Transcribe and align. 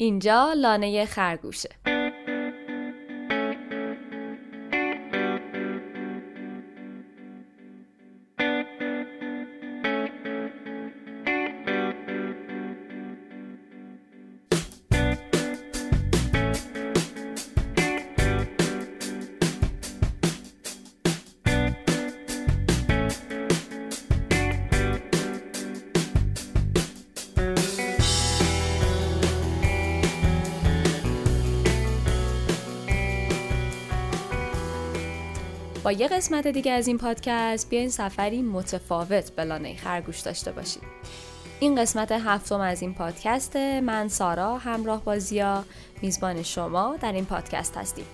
اینجا 0.00 0.52
لانه 0.52 1.06
خرگوشه. 1.06 1.97
یه 35.92 36.08
قسمت 36.08 36.46
دیگه 36.46 36.72
از 36.72 36.86
این 36.86 36.98
پادکست 36.98 37.68
بیاین 37.68 37.90
سفری 37.90 38.42
متفاوت 38.42 39.30
به 39.30 39.44
لانه 39.44 39.76
خرگوش 39.76 40.20
داشته 40.20 40.52
باشید 40.52 40.82
این 41.60 41.74
قسمت 41.74 42.12
هفتم 42.12 42.60
از 42.60 42.82
این 42.82 42.94
پادکست 42.94 43.56
من 43.56 44.08
سارا 44.08 44.58
همراه 44.58 45.04
با 45.04 45.18
زیا 45.18 45.64
میزبان 46.02 46.42
شما 46.42 46.96
در 47.00 47.12
این 47.12 47.24
پادکست 47.24 47.76
هستیم. 47.76 48.04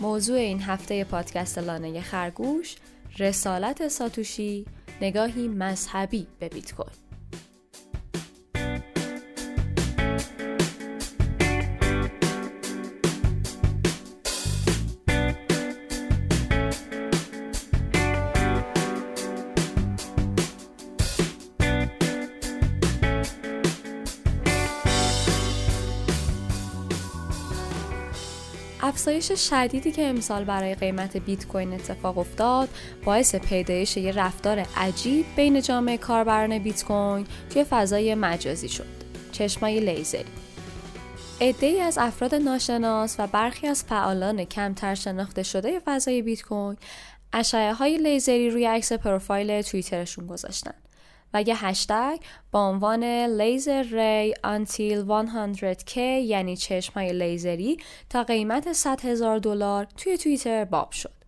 موضوع 0.00 0.36
این 0.36 0.62
هفته 0.62 1.04
پادکست 1.04 1.58
لانه 1.58 2.00
خرگوش 2.00 2.76
رسالت 3.18 3.88
ساتوشی 3.88 4.64
نگاهی 5.00 5.48
مذهبی 5.48 6.26
به 6.38 6.48
بیت 6.48 6.74
کوین. 6.74 7.03
افزایش 29.06 29.32
شدیدی 29.50 29.92
که 29.92 30.06
امسال 30.06 30.44
برای 30.44 30.74
قیمت 30.74 31.16
بیت 31.16 31.46
کوین 31.46 31.72
اتفاق 31.72 32.18
افتاد 32.18 32.68
باعث 33.04 33.34
پیدایش 33.34 33.96
یه 33.96 34.12
رفتار 34.12 34.66
عجیب 34.76 35.26
بین 35.36 35.62
جامعه 35.62 35.96
کاربران 35.96 36.58
بیت 36.58 36.84
کوین 36.84 37.26
توی 37.50 37.64
فضای 37.64 38.14
مجازی 38.14 38.68
شد. 38.68 38.86
چشمای 39.32 39.80
لیزری 39.80 40.24
ای 41.40 41.80
از 41.80 41.98
افراد 41.98 42.34
ناشناس 42.34 43.16
و 43.18 43.26
برخی 43.26 43.66
از 43.66 43.84
فعالان 43.84 44.44
کمتر 44.44 44.94
شناخته 44.94 45.42
شده 45.42 45.80
فضای 45.84 46.22
بیت 46.22 46.42
کوین 46.42 46.76
اشعه 47.32 47.72
های 47.72 47.98
لیزری 47.98 48.50
روی 48.50 48.66
عکس 48.66 48.92
پروفایل 48.92 49.62
توییترشون 49.62 50.26
گذاشتن. 50.26 50.74
و 51.34 51.42
یه 51.42 51.64
هشتگ 51.64 52.18
با 52.52 52.68
عنوان 52.68 53.04
laser 53.40 53.82
ray 53.82 54.34
until 54.34 55.06
100k 55.08 55.96
یعنی 55.96 56.56
چشم 56.56 56.92
های 56.94 57.12
لیزری 57.12 57.76
تا 58.10 58.22
قیمت 58.22 58.72
100 58.72 59.00
هزار 59.00 59.38
دلار 59.38 59.86
توی 59.96 60.18
توییتر 60.18 60.64
باب 60.64 60.90
شد. 60.90 61.24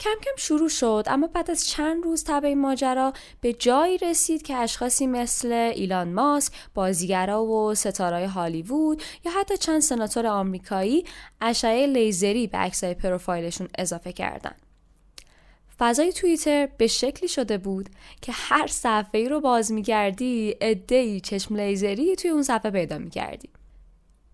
کم 0.00 0.14
کم 0.24 0.36
شروع 0.36 0.68
شد 0.68 1.04
اما 1.06 1.26
بعد 1.26 1.50
از 1.50 1.66
چند 1.66 2.04
روز 2.04 2.24
تب 2.24 2.44
این 2.44 2.60
ماجرا 2.60 3.12
به 3.40 3.52
جایی 3.52 3.98
رسید 3.98 4.42
که 4.42 4.56
اشخاصی 4.56 5.06
مثل 5.06 5.52
ایلان 5.52 6.12
ماسک، 6.12 6.52
بازیگرا 6.74 7.44
و 7.44 7.74
ستارای 7.74 8.24
هالیوود 8.24 9.02
یا 9.24 9.32
حتی 9.32 9.56
چند 9.56 9.80
سناتور 9.80 10.26
آمریکایی 10.26 11.04
اشعه 11.40 11.86
لیزری 11.86 12.46
به 12.46 12.58
عکسای 12.58 12.94
پروفایلشون 12.94 13.68
اضافه 13.78 14.12
کردند. 14.12 14.67
فضای 15.78 16.12
توییتر 16.12 16.68
به 16.78 16.86
شکلی 16.86 17.28
شده 17.28 17.58
بود 17.58 17.88
که 18.22 18.32
هر 18.32 18.66
صفحه 18.66 19.20
ای 19.20 19.28
رو 19.28 19.40
باز 19.40 19.72
میگردی 19.72 20.54
ادهی 20.60 21.20
چشم 21.20 21.56
لیزری 21.56 22.16
توی 22.16 22.30
اون 22.30 22.42
صفحه 22.42 22.70
پیدا 22.70 22.98
می‌کردی. 22.98 23.48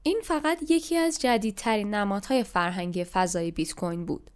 این 0.02 0.20
فقط 0.24 0.70
یکی 0.70 0.96
از 0.96 1.20
جدیدترین 1.20 1.94
نمادهای 1.94 2.44
فرهنگی 2.44 3.04
فضای 3.04 3.50
بیت 3.50 3.74
کوین 3.74 4.06
بود. 4.06 4.30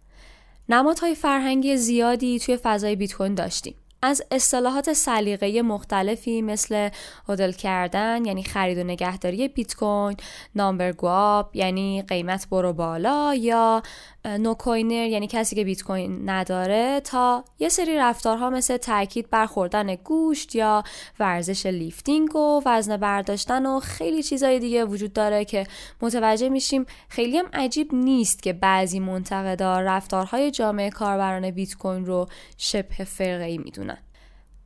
نمادهای 0.69 1.15
فرهنگی 1.15 1.77
زیادی 1.77 2.39
توی 2.39 2.57
فضای 2.57 2.95
بیت 2.95 3.13
کوین 3.13 3.35
داشتیم. 3.35 3.75
از 4.01 4.21
اصطلاحات 4.31 4.93
سلیقه 4.93 5.61
مختلفی 5.61 6.41
مثل 6.41 6.89
هدل 7.29 7.51
کردن 7.51 8.25
یعنی 8.25 8.43
خرید 8.43 8.77
و 8.77 8.83
نگهداری 8.83 9.47
بیت 9.47 9.75
کوین، 9.75 10.17
نامبر 10.55 10.91
گواب 10.91 11.55
یعنی 11.55 12.01
قیمت 12.01 12.47
برو 12.49 12.73
بالا 12.73 13.35
یا 13.35 13.83
نو 14.25 14.53
کوینر 14.53 15.07
یعنی 15.07 15.27
کسی 15.27 15.55
که 15.55 15.63
بیت 15.63 15.83
کوین 15.83 16.29
نداره 16.29 17.01
تا 17.03 17.43
یه 17.59 17.69
سری 17.69 17.97
رفتارها 17.97 18.49
مثل 18.49 18.77
تاکید 18.77 19.29
بر 19.29 19.45
خوردن 19.45 19.95
گوشت 19.95 20.55
یا 20.55 20.83
ورزش 21.19 21.65
lifting 21.65 22.35
و 22.35 22.61
وزن 22.65 22.97
برداشتن 22.97 23.65
و 23.65 23.79
خیلی 23.79 24.23
چیزای 24.23 24.59
دیگه 24.59 24.85
وجود 24.85 25.13
داره 25.13 25.45
که 25.45 25.67
متوجه 26.01 26.49
میشیم 26.49 26.85
خیلی 27.09 27.37
هم 27.37 27.49
عجیب 27.53 27.95
نیست 27.95 28.43
که 28.43 28.53
بعضی 28.53 28.99
منتقدا 28.99 29.83
رفتارهای 29.83 30.51
جامعه 30.51 30.89
کاربران 30.89 31.51
بیت 31.51 31.77
کوین 31.77 32.05
رو 32.05 32.27
شبه 32.57 33.03
فرقه‌ای 33.03 33.57
می‌دونن. 33.57 33.88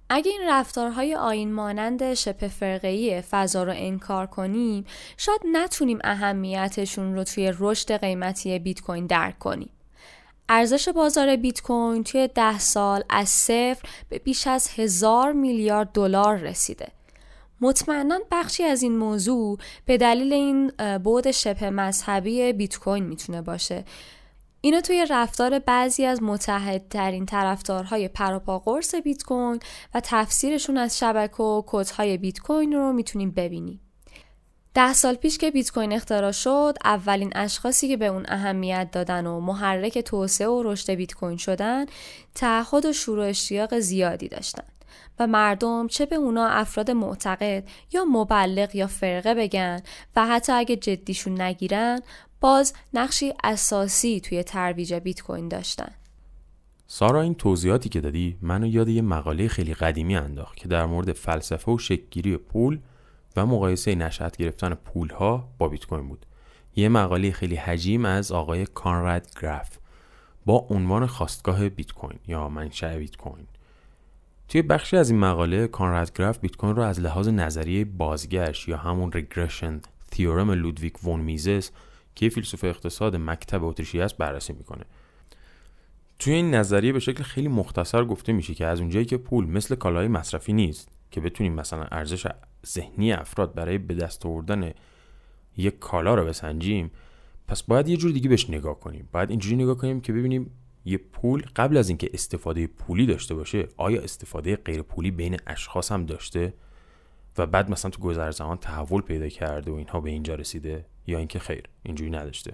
اگه 0.10 0.32
این 0.32 0.42
رفتارهای 0.48 1.16
آیین 1.16 1.54
مانند 1.54 2.14
شبه 2.14 2.48
فرقه‌ای 2.48 3.22
فضا 3.22 3.64
رو 3.64 3.74
انکار 3.76 4.28
کنیم 4.28 4.86
شاید 5.18 5.42
نتونیم 5.52 6.00
اهمیتشون 6.04 7.16
رو 7.16 7.24
توی 7.24 7.54
رشد 7.60 7.92
قیمتی 7.92 8.60
بیت 8.60 8.82
کوین 8.82 9.06
درک 9.06 9.40
کنیم. 9.40 9.70
ارزش 10.50 10.90
بازار 10.90 11.36
بیت 11.36 11.62
کوین 11.62 12.04
توی 12.04 12.30
ده 12.36 12.60
سال 12.60 13.04
از 13.10 13.30
صفر 13.30 13.90
به 14.10 14.20
بیش 14.20 14.48
از 14.48 14.70
هزار 14.76 15.32
میلیارد 15.32 15.92
دلار 15.92 16.38
رسیده. 16.38 16.88
مطمئنا 17.62 18.20
بخشی 18.32 18.64
از 18.64 18.82
این 18.82 18.98
موضوع 18.98 19.58
به 19.86 19.98
دلیل 19.98 20.34
این 20.34 20.72
بود 20.98 21.32
شبه 21.32 21.70
مذهبی 21.70 22.54
بیت 22.54 22.80
کوین 22.80 23.04
می‌تونه 23.04 23.42
باشه. 23.42 23.84
اینو 24.66 24.82
توی 24.82 25.06
رفتار 25.10 25.60
بعضی 25.60 26.06
از 26.06 26.24
متحدترین 26.24 27.26
طرفدارهای 27.26 28.08
پروپا 28.08 28.60
قرص 28.60 28.96
بیت 28.96 29.24
کوین 29.24 29.60
و 29.94 30.02
تفسیرشون 30.04 30.78
از 30.78 31.00
شبکه 31.00 31.44
و 31.44 31.64
کدهای 31.66 32.18
بیت 32.18 32.40
کوین 32.40 32.74
رو 32.74 32.94
می‌تونیم 32.94 33.32
ببینیم. 33.32 33.80
ده 34.74 34.94
سال 34.94 35.16
پیش 35.16 35.38
که 35.38 35.52
بیت 35.52 35.72
کوین 35.72 35.94
اختراع 35.94 36.32
شد 36.32 36.78
اولین 36.84 37.32
اشخاصی 37.36 37.88
که 37.88 37.98
به 37.98 38.06
اون 38.06 38.26
اهمیت 38.28 38.90
دادن 38.92 39.26
و 39.26 39.40
محرک 39.40 40.00
توسعه 40.00 40.48
و 40.48 40.64
رشد 40.64 40.92
بیت 40.92 41.14
کوین 41.14 41.38
شدن 41.38 41.86
تعهد 42.36 42.86
و 42.86 42.94
شروع 42.94 43.26
اشتیاق 43.26 43.80
زیادی 43.80 44.28
داشتن 44.28 44.64
و 45.20 45.28
مردم 45.28 45.88
چه 45.88 46.06
به 46.06 46.16
اونا 46.16 46.48
افراد 46.48 46.92
معتقد 46.92 47.64
یا 47.92 48.06
مبلغ 48.06 48.76
یا 48.76 48.88
فرقه 48.88 49.34
بگن 49.34 49.82
و 50.16 50.26
حتی 50.26 50.52
اگه 50.52 50.76
جدیشون 50.76 51.42
نگیرن 51.42 52.02
باز 52.44 52.74
نقشی 52.94 53.34
اساسی 53.44 54.20
توی 54.20 54.44
ترویج 54.44 54.94
بیت 54.94 55.22
کوین 55.22 55.48
داشتن. 55.48 55.92
سارا 56.88 57.22
این 57.22 57.36
توضیحاتی 57.36 57.90
که 57.90 58.02
دادی 58.02 58.38
منو 58.42 58.68
یاد 58.68 58.90
یه 58.90 59.02
مقاله 59.02 59.48
خیلی 59.48 59.74
قدیمی 59.74 60.16
انداخت 60.16 60.56
که 60.58 60.68
در 60.68 60.86
مورد 60.86 61.14
فلسفه 61.14 61.72
و 61.72 61.78
شکلگیری 61.78 62.38
پول 62.38 62.80
و 63.36 63.46
مقایسه 63.46 63.96
نشأت 63.96 64.38
گرفتن 64.38 64.74
پول 64.74 65.10
ها 65.10 65.50
با 65.58 65.68
بیت 65.68 65.86
کوین 65.86 66.08
بود. 66.08 66.26
یه 66.76 66.90
مقاله 66.90 67.32
خیلی 67.32 67.56
حجیم 67.56 68.06
از 68.06 68.32
آقای 68.32 68.66
کانراد 68.66 69.28
گراف 69.42 69.78
با 70.46 70.68
عنوان 70.70 71.06
خاستگاه 71.06 71.70
بیت 71.70 71.92
کوین 71.92 72.20
یا 72.28 72.50
منشأ 72.50 72.98
بیت 72.98 73.16
کوین 73.16 73.48
توی 74.48 74.62
بخشی 74.62 74.98
از 74.98 75.10
این 75.10 75.20
مقاله 75.20 75.68
کانراد 75.68 76.14
گراف 76.14 76.40
بیت 76.40 76.56
کوین 76.56 76.76
رو 76.76 76.82
از 76.82 77.00
لحاظ 77.00 77.28
نظریه 77.28 77.86
بازگشت 77.86 78.68
یا 78.68 78.78
همون 78.78 79.12
regression 79.12 79.82
theorem 80.12 80.52
لودویک 80.52 81.04
وون 81.04 81.20
میزس 81.20 81.72
که 82.16 82.30
فیلسوف 82.30 82.64
اقتصاد 82.64 83.16
مکتب 83.16 83.64
اتریشی 83.64 84.02
است 84.02 84.18
بررسی 84.18 84.54
می‌کنه. 84.54 84.86
توی 86.20 86.34
این 86.34 86.56
نظریه 86.56 86.94
به 86.94 87.00
شکل 87.00 87.24
خیلی 87.24 87.48
مختصر 87.48 88.06
گفته 88.06 88.34
میشه 88.34 88.54
که 88.54 88.66
از 88.66 88.80
اونجایی 88.80 89.06
که 89.06 89.18
پول 89.18 89.48
مثل 89.48 89.76
کالای 89.76 90.08
مصرفی 90.08 90.54
نیست 90.54 90.90
که 91.12 91.22
بتونیم 91.22 91.54
مثلا 91.54 91.84
ارزش 91.84 92.28
ذهنی 92.66 93.14
افراد 93.14 93.54
برای 93.54 93.78
به 93.78 93.94
دست 93.94 94.26
آوردن 94.26 94.74
یک 95.58 95.80
کالا 95.80 96.16
رو 96.16 96.26
بسنجیم 96.26 96.92
پس 97.48 97.64
باید 97.64 97.88
یه 97.88 97.98
جور 97.98 98.12
دیگه 98.12 98.30
بهش 98.30 98.50
نگاه 98.50 98.80
کنیم. 98.80 99.10
باید 99.12 99.30
اینجوری 99.30 99.56
نگاه 99.56 99.78
کنیم 99.78 100.02
که 100.02 100.14
ببینیم 100.14 100.52
یه 100.86 100.98
پول 100.98 101.44
قبل 101.56 101.78
از 101.78 101.90
اینکه 101.90 102.10
استفاده 102.14 102.68
پولی 102.68 103.06
داشته 103.06 103.36
باشه 103.36 103.68
آیا 103.78 104.02
استفاده 104.02 104.56
غیر 104.56 104.82
پولی 104.82 105.12
بین 105.12 105.38
اشخاص 105.48 105.92
هم 105.92 106.06
داشته؟ 106.06 106.54
و 107.38 107.46
بعد 107.46 107.72
مثلا 107.72 107.92
تو 107.92 108.02
گذر 108.02 108.32
زمان 108.32 108.58
تحول 108.58 109.02
پیدا 109.02 109.30
کرده 109.30 109.72
و 109.72 109.76
اینها 109.76 110.00
به 110.00 110.10
اینجا 110.10 110.36
رسیده؟ 110.36 110.86
یا 111.08 111.18
اینکه 111.18 111.40
خیر 111.40 111.64
اینجوری 111.84 112.10
نداشته. 112.10 112.54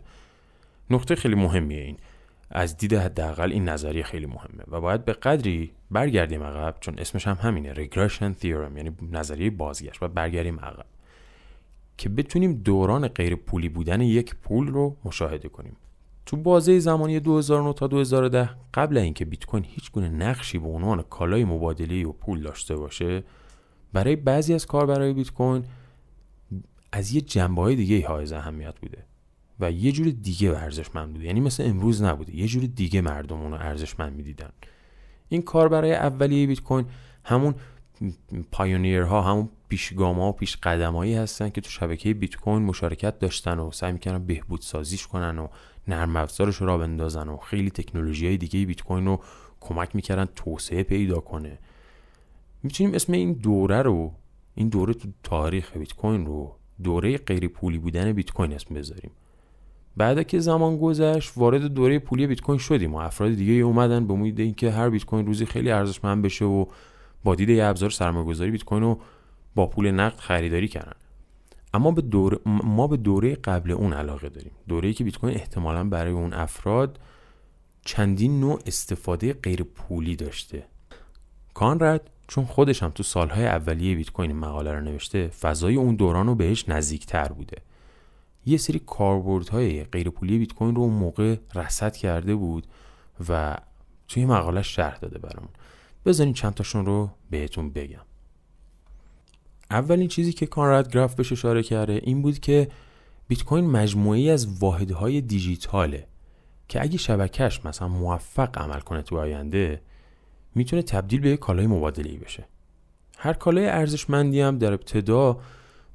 نقطه 0.90 1.16
خیلی 1.16 1.36
مهمیه 1.36 1.82
این. 1.82 1.98
از 2.52 2.78
دید 2.78 2.94
حداقل 2.94 3.52
این 3.52 3.70
نظریه 3.70 4.04
خیلی 4.04 4.26
مهمه 4.26 4.64
و 4.68 4.82
باید 4.82 5.06
به 5.06 5.14
قدری 5.14 5.72
برگردیم 5.92 6.44
عقب 6.44 6.76
چون 6.80 7.00
اسمش 7.00 7.28
هم 7.28 7.38
همینه 7.42 7.74
regression 7.74 8.42
theorem 8.42 8.78
یعنی 8.78 8.92
نظریه 9.12 9.50
بازگشت 9.50 10.04
و 10.04 10.08
برگردیم 10.08 10.60
عقب. 10.60 10.86
که 11.98 12.10
بتونیم 12.10 12.54
دوران 12.54 13.08
غیر 13.08 13.36
پولی 13.36 13.70
بودن 13.70 14.02
یک 14.02 14.36
پول 14.36 14.68
رو 14.68 14.98
مشاهده 15.06 15.50
کنیم. 15.50 15.76
تو 16.26 16.38
بازه 16.38 16.80
زمانی 16.80 17.20
2009 17.20 17.74
تا 17.74 17.88
2010 17.88 18.50
قبل 18.74 18.98
اینکه 18.98 19.26
بیت 19.26 19.46
کوین 19.46 19.66
هیچ 19.68 19.92
گونه 19.92 20.10
نقشی 20.10 20.60
به 20.60 20.68
عنوان 20.68 21.02
کالای 21.02 21.46
مبادله 21.46 22.06
و 22.06 22.12
پول 22.12 22.42
داشته 22.42 22.76
باشه 22.76 23.24
برای 23.94 24.16
بعضی 24.16 24.54
از 24.54 24.66
کاربرای 24.66 25.14
بیت 25.14 25.32
کوین 25.32 25.66
از 26.92 27.12
یه 27.12 27.22
جنبه 27.22 27.62
های 27.62 27.76
دیگه 27.76 28.08
های 28.08 28.34
اهمیت 28.34 28.80
بوده 28.80 29.06
و 29.60 29.72
یه 29.72 29.92
جور 29.92 30.10
دیگه 30.10 30.50
ارزشمند 30.50 31.14
بوده. 31.14 31.26
یعنی 31.26 31.40
مثل 31.40 31.64
امروز 31.64 32.02
نبوده. 32.02 32.36
یه 32.36 32.48
جور 32.48 32.64
دیگه 32.64 33.02
مردم 33.02 33.42
اونو 33.42 33.56
ارزشمند 33.56 34.14
می‌دیدن. 34.14 34.50
این 35.30 35.42
کاربرای 35.42 35.94
اولیه 35.94 36.48
بیت 36.48 36.62
کوین 36.62 36.86
همون 37.24 37.56
پایونیرها 38.52 39.22
همون 39.22 39.50
پیشگام 39.70 40.20
و 40.20 40.32
پیش 40.32 40.58
قدمایی 40.58 41.14
هستن 41.14 41.50
که 41.50 41.62
تو 41.62 41.70
شبکه 41.70 42.14
بیت 42.14 42.36
کوین 42.36 42.64
مشارکت 42.64 43.20
داشتن 43.20 43.60
و 43.60 43.72
سعی 43.72 43.92
می‌کنن 43.92 44.26
بهبود 44.26 44.62
سازیش 44.62 45.08
کنن 45.08 45.40
و 45.40 45.48
نرم 45.88 46.16
افزارش 46.16 46.56
رو 46.56 46.78
بندازن 46.78 47.30
و 47.30 47.38
خیلی 47.38 47.70
تکنولوژی 47.70 48.28
های 48.28 48.38
دیگه 48.38 48.66
بیت 48.66 48.82
کوین 48.82 49.06
رو 49.06 49.22
کمک 49.60 49.96
می‌کردن 49.96 50.26
توسعه 50.36 50.84
پیدا 50.84 51.20
کنه. 51.20 51.60
می‌تونیم 52.64 52.94
اسم 52.94 53.14
این 53.14 53.34
دوره 53.34 53.82
رو 53.82 54.14
این 54.56 54.70
دوره 54.70 54.94
تو 54.94 55.08
تاریخ 55.24 55.78
بیت 55.78 55.94
کوین 55.94 56.26
رو 56.26 56.59
دوره 56.84 57.18
غیر 57.18 57.48
پولی 57.48 57.78
بودن 57.78 58.12
بیت 58.12 58.32
کوین 58.32 58.54
اسم 58.54 58.76
بذاریم. 58.76 59.12
بعد 59.98 60.28
که 60.28 60.40
زمان 60.40 60.78
گذشت 60.78 61.34
وارد 61.36 61.62
دوره 61.62 62.00
پولی 62.00 62.28
بیت 62.28 62.42
کوین 62.42 62.58
شدیم 62.60 62.94
و 62.96 62.98
افراد 62.98 63.32
دیگه 63.32 63.54
اومدن 63.54 64.08
به 64.08 64.14
امید 64.14 64.40
اینکه 64.40 64.72
هر 64.72 64.90
بیت 64.90 65.06
کوین 65.06 65.26
روزی 65.26 65.46
خیلی 65.46 65.72
ارزشمند 65.72 66.22
بشه 66.22 66.46
و 66.46 66.66
با 67.24 67.36
دید 67.36 67.50
یه 67.50 67.66
ابزار 67.66 67.90
سرمایه‌گذاری 67.90 68.52
بیت 68.52 68.64
کوین 68.64 68.82
رو 68.82 69.00
با 69.56 69.68
پول 69.68 69.92
نقد 69.92 70.18
خریداری 70.18 70.68
کردن. 70.68 70.94
اما 71.74 71.92
به 71.92 72.02
دور... 72.02 72.40
ما 72.46 72.88
به 72.88 72.98
دوره 72.98 73.36
قبل 73.36 73.72
اون 73.72 73.94
علاقه 73.94 74.30
داریم. 74.30 74.52
دوره‌ای 74.68 74.94
که 74.94 75.04
بیت 75.04 75.18
کوین 75.18 75.36
احتمالا 75.36 75.84
برای 75.84 76.12
اون 76.12 76.34
افراد 76.34 77.00
چندین 77.86 78.40
نوع 78.40 78.60
استفاده 78.66 79.34
غیر 79.34 79.64
پولی 79.64 80.16
داشته. 80.16 80.66
کانرد 81.54 82.10
چون 82.30 82.46
خودش 82.46 82.84
هم 82.84 82.90
تو 82.90 83.04
سالهای 83.04 83.46
اولیه 83.46 83.96
بیت 83.96 84.10
کوین 84.10 84.32
مقاله 84.32 84.74
رو 84.74 84.82
نوشته 84.82 85.28
فضای 85.28 85.76
اون 85.76 85.96
دوران 85.96 86.28
رو 86.28 86.36
بهش 86.36 86.70
نزدیکتر 86.70 87.28
بوده. 87.28 87.58
یه 88.46 88.58
سری 88.58 88.80
کاربردهای 88.80 89.84
غیر 89.84 90.10
پولی 90.10 90.38
بیت 90.38 90.54
کوین 90.54 90.76
رو 90.76 90.82
اون 90.82 90.94
موقع 90.94 91.36
رصد 91.56 91.96
کرده 91.96 92.36
بود 92.36 92.68
و 93.30 93.58
توی 94.08 94.26
مقاله 94.26 94.62
شرح 94.62 94.98
داده 94.98 95.20
برامون. 95.20 95.50
بذارین 96.06 96.34
چند 96.34 96.54
تاشون 96.54 96.86
رو 96.86 97.10
بهتون 97.30 97.70
بگم. 97.70 98.06
اولین 99.72 100.08
چیزی 100.08 100.34
که 100.34 100.46
کانراد 100.46 100.92
گراف 100.92 101.16
بهش 101.16 101.32
اشاره 101.32 101.64
کرده 101.64 102.02
این 102.04 102.22
بود 102.22 102.40
که 102.40 102.68
بیت 103.28 103.44
کوین 103.44 103.66
مجموعی 103.66 104.30
از 104.30 104.60
واحدهای 104.60 105.22
دیجیتاله 105.22 106.08
که 106.68 106.82
اگه 106.82 106.98
شبکهش 106.98 107.66
مثلا 107.66 107.88
موفق 107.88 108.58
عمل 108.58 108.80
کنه 108.80 109.02
تو 109.02 109.18
آینده 109.18 109.82
می‌تونه 110.60 110.82
تبدیل 110.82 111.22
به 111.22 111.30
یک 111.30 111.40
کالای 111.40 111.68
مبادله 111.68 112.18
بشه. 112.18 112.46
هر 113.18 113.34
کالای 113.34 113.68
ارزشمندی 113.68 114.42
هم 114.42 114.58
در 114.58 114.74
ابتدا 114.74 115.40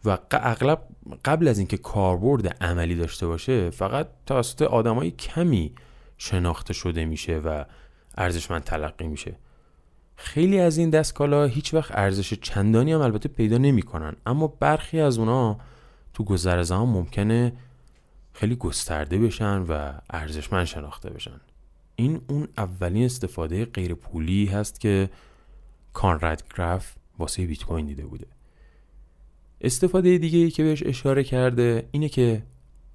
و 0.04 0.18
اغلب 0.30 0.88
قبل 1.24 1.48
از 1.48 1.58
اینکه 1.58 1.76
کاربرد 1.76 2.62
عملی 2.62 2.94
داشته 2.94 3.26
باشه 3.26 3.70
فقط 3.70 4.08
توسط 4.26 4.62
آدمای 4.62 5.10
کمی 5.10 5.74
شناخته 6.18 6.74
شده 6.74 7.04
میشه 7.04 7.38
و 7.38 7.64
ارزشمند 8.16 8.64
تلقی 8.64 9.06
میشه. 9.06 9.36
خیلی 10.16 10.60
از 10.60 10.78
این 10.78 10.90
دستکالا 10.90 11.44
هیچ 11.44 11.74
وقت 11.74 11.90
ارزش 11.94 12.34
چندانی 12.34 12.92
هم 12.92 13.00
البته 13.00 13.28
پیدا 13.28 13.58
نمی‌کنن 13.58 14.16
اما 14.26 14.46
برخی 14.46 15.00
از 15.00 15.18
اونا 15.18 15.58
تو 16.14 16.24
گذر 16.24 16.62
زمان 16.62 16.88
ممکنه 16.88 17.52
خیلی 18.32 18.56
گسترده 18.56 19.18
بشن 19.18 19.58
و 19.58 19.92
ارزشمند 20.10 20.64
شناخته 20.64 21.10
بشن. 21.10 21.40
این 21.96 22.20
اون 22.28 22.48
اولین 22.58 23.04
استفاده 23.04 23.64
غیر 23.64 23.94
پولی 23.94 24.46
هست 24.46 24.80
که 24.80 25.10
کانراد 25.92 26.42
گراف 26.56 26.94
واسه 27.18 27.46
بیت 27.46 27.64
کوین 27.64 27.86
دیده 27.86 28.06
بوده. 28.06 28.26
استفاده 29.60 30.18
دیگه 30.18 30.38
ای 30.38 30.50
که 30.50 30.62
بهش 30.62 30.82
اشاره 30.86 31.24
کرده 31.24 31.88
اینه 31.90 32.08
که 32.08 32.42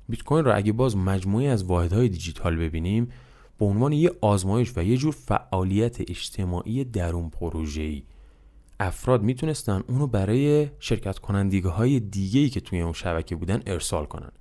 بیت 0.09 0.23
کوین 0.23 0.45
رو 0.45 0.55
اگه 0.55 0.71
باز 0.71 0.97
مجموعی 0.97 1.47
از 1.47 1.63
واحدهای 1.63 2.09
دیجیتال 2.09 2.55
ببینیم 2.55 3.09
به 3.59 3.65
عنوان 3.65 3.93
یه 3.93 4.11
آزمایش 4.21 4.73
و 4.75 4.83
یه 4.83 4.97
جور 4.97 5.13
فعالیت 5.13 6.01
اجتماعی 6.01 6.83
درون 6.83 7.29
پروژه‌ای 7.29 8.03
افراد 8.79 9.23
می‌تونستن 9.23 9.83
اونو 9.87 10.07
برای 10.07 10.69
شرکت 10.79 11.19
کنندگی 11.19 11.67
های 11.67 11.99
دیگه 11.99 12.39
ای 12.39 12.49
که 12.49 12.59
توی 12.59 12.81
اون 12.81 12.93
شبکه 12.93 13.35
بودن 13.35 13.61
ارسال 13.67 14.05
کنن. 14.05 14.31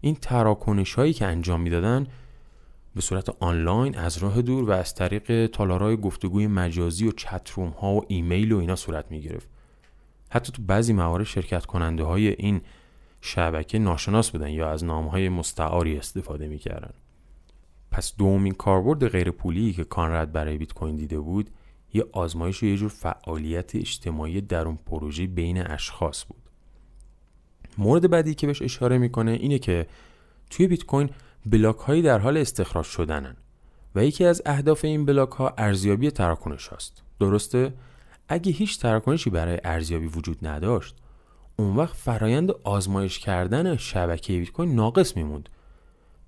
این 0.00 0.14
تراکنش 0.14 0.94
هایی 0.94 1.12
که 1.12 1.26
انجام 1.26 1.60
می‌دادن 1.60 2.06
به 2.98 3.02
صورت 3.02 3.28
آنلاین 3.40 3.98
از 3.98 4.18
راه 4.18 4.42
دور 4.42 4.64
و 4.64 4.70
از 4.70 4.94
طریق 4.94 5.46
تالارهای 5.46 5.96
گفتگوی 5.96 6.46
مجازی 6.46 7.08
و 7.08 7.12
چتروم 7.12 7.68
ها 7.68 7.94
و 7.94 8.04
ایمیل 8.08 8.52
و 8.52 8.58
اینا 8.58 8.76
صورت 8.76 9.10
می 9.10 9.20
گرفت. 9.20 9.48
حتی 10.30 10.52
تو 10.52 10.62
بعضی 10.62 10.92
موارد 10.92 11.24
شرکت 11.24 11.66
کننده 11.66 12.04
های 12.04 12.28
این 12.28 12.60
شبکه 13.20 13.78
ناشناس 13.78 14.30
بودن 14.30 14.50
یا 14.50 14.70
از 14.70 14.84
نام 14.84 15.06
های 15.06 15.28
مستعاری 15.28 15.96
استفاده 15.96 16.48
می 16.48 16.58
کردن. 16.58 16.94
پس 17.90 18.16
دومین 18.16 18.54
کاربرد 18.54 19.08
غیر 19.08 19.30
پولی 19.30 19.72
که 19.72 19.84
کانرد 19.84 20.32
برای 20.32 20.58
بیت 20.58 20.72
کوین 20.72 20.96
دیده 20.96 21.20
بود 21.20 21.50
یه 21.94 22.04
آزمایش 22.12 22.62
و 22.62 22.66
یه 22.66 22.76
جور 22.76 22.88
فعالیت 22.88 23.74
اجتماعی 23.74 24.40
درون 24.40 24.78
پروژه 24.86 25.26
بین 25.26 25.70
اشخاص 25.70 26.24
بود. 26.24 26.42
مورد 27.78 28.10
بعدی 28.10 28.34
که 28.34 28.46
بهش 28.46 28.62
اشاره 28.62 28.98
می‌کنه 28.98 29.30
اینه 29.30 29.58
که 29.58 29.86
توی 30.50 30.66
بیت 30.66 30.84
کوین 30.84 31.10
بلاک 31.46 31.76
هایی 31.76 32.02
در 32.02 32.18
حال 32.18 32.36
استخراج 32.36 32.84
شدنن 32.84 33.36
و 33.94 34.04
یکی 34.04 34.24
از 34.24 34.42
اهداف 34.46 34.84
این 34.84 35.04
بلاک 35.04 35.30
ها 35.30 35.54
ارزیابی 35.58 36.10
تراکنش 36.10 36.68
هاست. 36.68 37.02
درسته؟ 37.20 37.74
اگه 38.28 38.52
هیچ 38.52 38.80
تراکنشی 38.80 39.30
برای 39.30 39.60
ارزیابی 39.64 40.06
وجود 40.06 40.46
نداشت 40.46 40.96
اون 41.56 41.76
وقت 41.76 41.96
فرایند 41.96 42.50
آزمایش 42.50 43.18
کردن 43.18 43.76
شبکه 43.76 44.38
بیت 44.38 44.50
کوین 44.50 44.74
ناقص 44.74 45.16
میموند. 45.16 45.48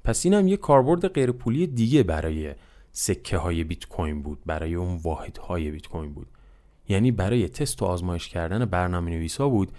پس 0.05 0.25
اینم 0.27 0.49
یه 0.49 0.57
کاربرد 0.57 1.09
غیرپولی 1.09 1.67
دیگه 1.67 2.03
برای 2.03 2.55
سکه 2.93 3.37
های 3.37 3.65
بیت 3.65 3.87
کوین 3.87 4.23
بود 4.23 4.39
برای 4.47 4.75
اون 4.75 4.97
واحد 5.03 5.39
های 5.39 5.71
بیت 5.71 5.87
کوین 5.87 6.13
بود. 6.13 6.27
یعنی 6.89 7.11
برای 7.11 7.49
تست 7.49 7.83
و 7.83 7.85
آزمایش 7.85 8.29
کردن 8.29 8.65
برنامه 8.65 9.11
نویسا 9.11 9.49
بود 9.49 9.73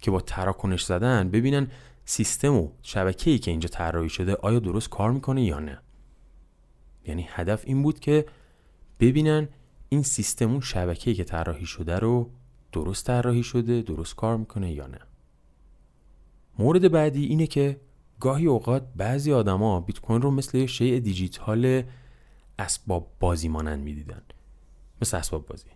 که 0.00 0.10
با 0.10 0.20
تراکنش 0.20 0.84
زدن 0.84 1.30
ببینن 1.30 1.70
سیستم 2.08 2.54
و 2.54 2.68
شبکه 2.82 3.30
ای 3.30 3.38
که 3.38 3.50
اینجا 3.50 3.68
طراحی 3.68 4.08
شده 4.08 4.34
آیا 4.34 4.58
درست 4.58 4.88
کار 4.88 5.12
می‌کنه 5.12 5.44
یا 5.44 5.58
نه؟ 5.58 5.78
یعنی 7.04 7.26
هدف 7.30 7.62
این 7.66 7.82
بود 7.82 8.00
که 8.00 8.26
ببینن 9.00 9.48
این 9.88 10.02
سیستم 10.02 10.50
اون 10.50 10.60
شبکه 10.60 11.10
ای 11.10 11.16
که 11.16 11.24
طراحی 11.24 11.66
شده 11.66 11.98
رو 11.98 12.30
درست 12.72 13.06
طراحی 13.06 13.42
شده 13.42 13.82
درست 13.82 14.16
کار 14.16 14.36
می‌کنه 14.36 14.72
یا 14.72 14.86
نه. 14.86 14.98
مورد 16.58 16.92
بعدی 16.92 17.24
اینه 17.24 17.46
که 17.46 17.80
گاهی 18.20 18.46
اوقات 18.46 18.86
بعضی 18.96 19.32
آدما 19.32 19.80
بیت 19.80 20.00
کوین 20.00 20.22
رو 20.22 20.30
مثل 20.30 20.58
یه 20.58 20.66
شیء 20.66 20.98
دیجیتال 20.98 21.82
اسباب 22.58 23.10
بازی 23.20 23.48
مانند 23.48 23.82
می‌دیدن. 23.82 24.22
مثل 25.02 25.16
اسباب 25.16 25.46
بازی. 25.46 25.68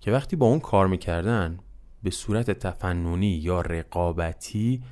که 0.00 0.12
وقتی 0.12 0.36
با 0.36 0.46
اون 0.46 0.60
کار 0.60 0.86
می‌کردن 0.86 1.58
به 2.02 2.10
صورت 2.10 2.50
تفننی 2.50 3.26
یا 3.26 3.60
رقابتی 3.60 4.82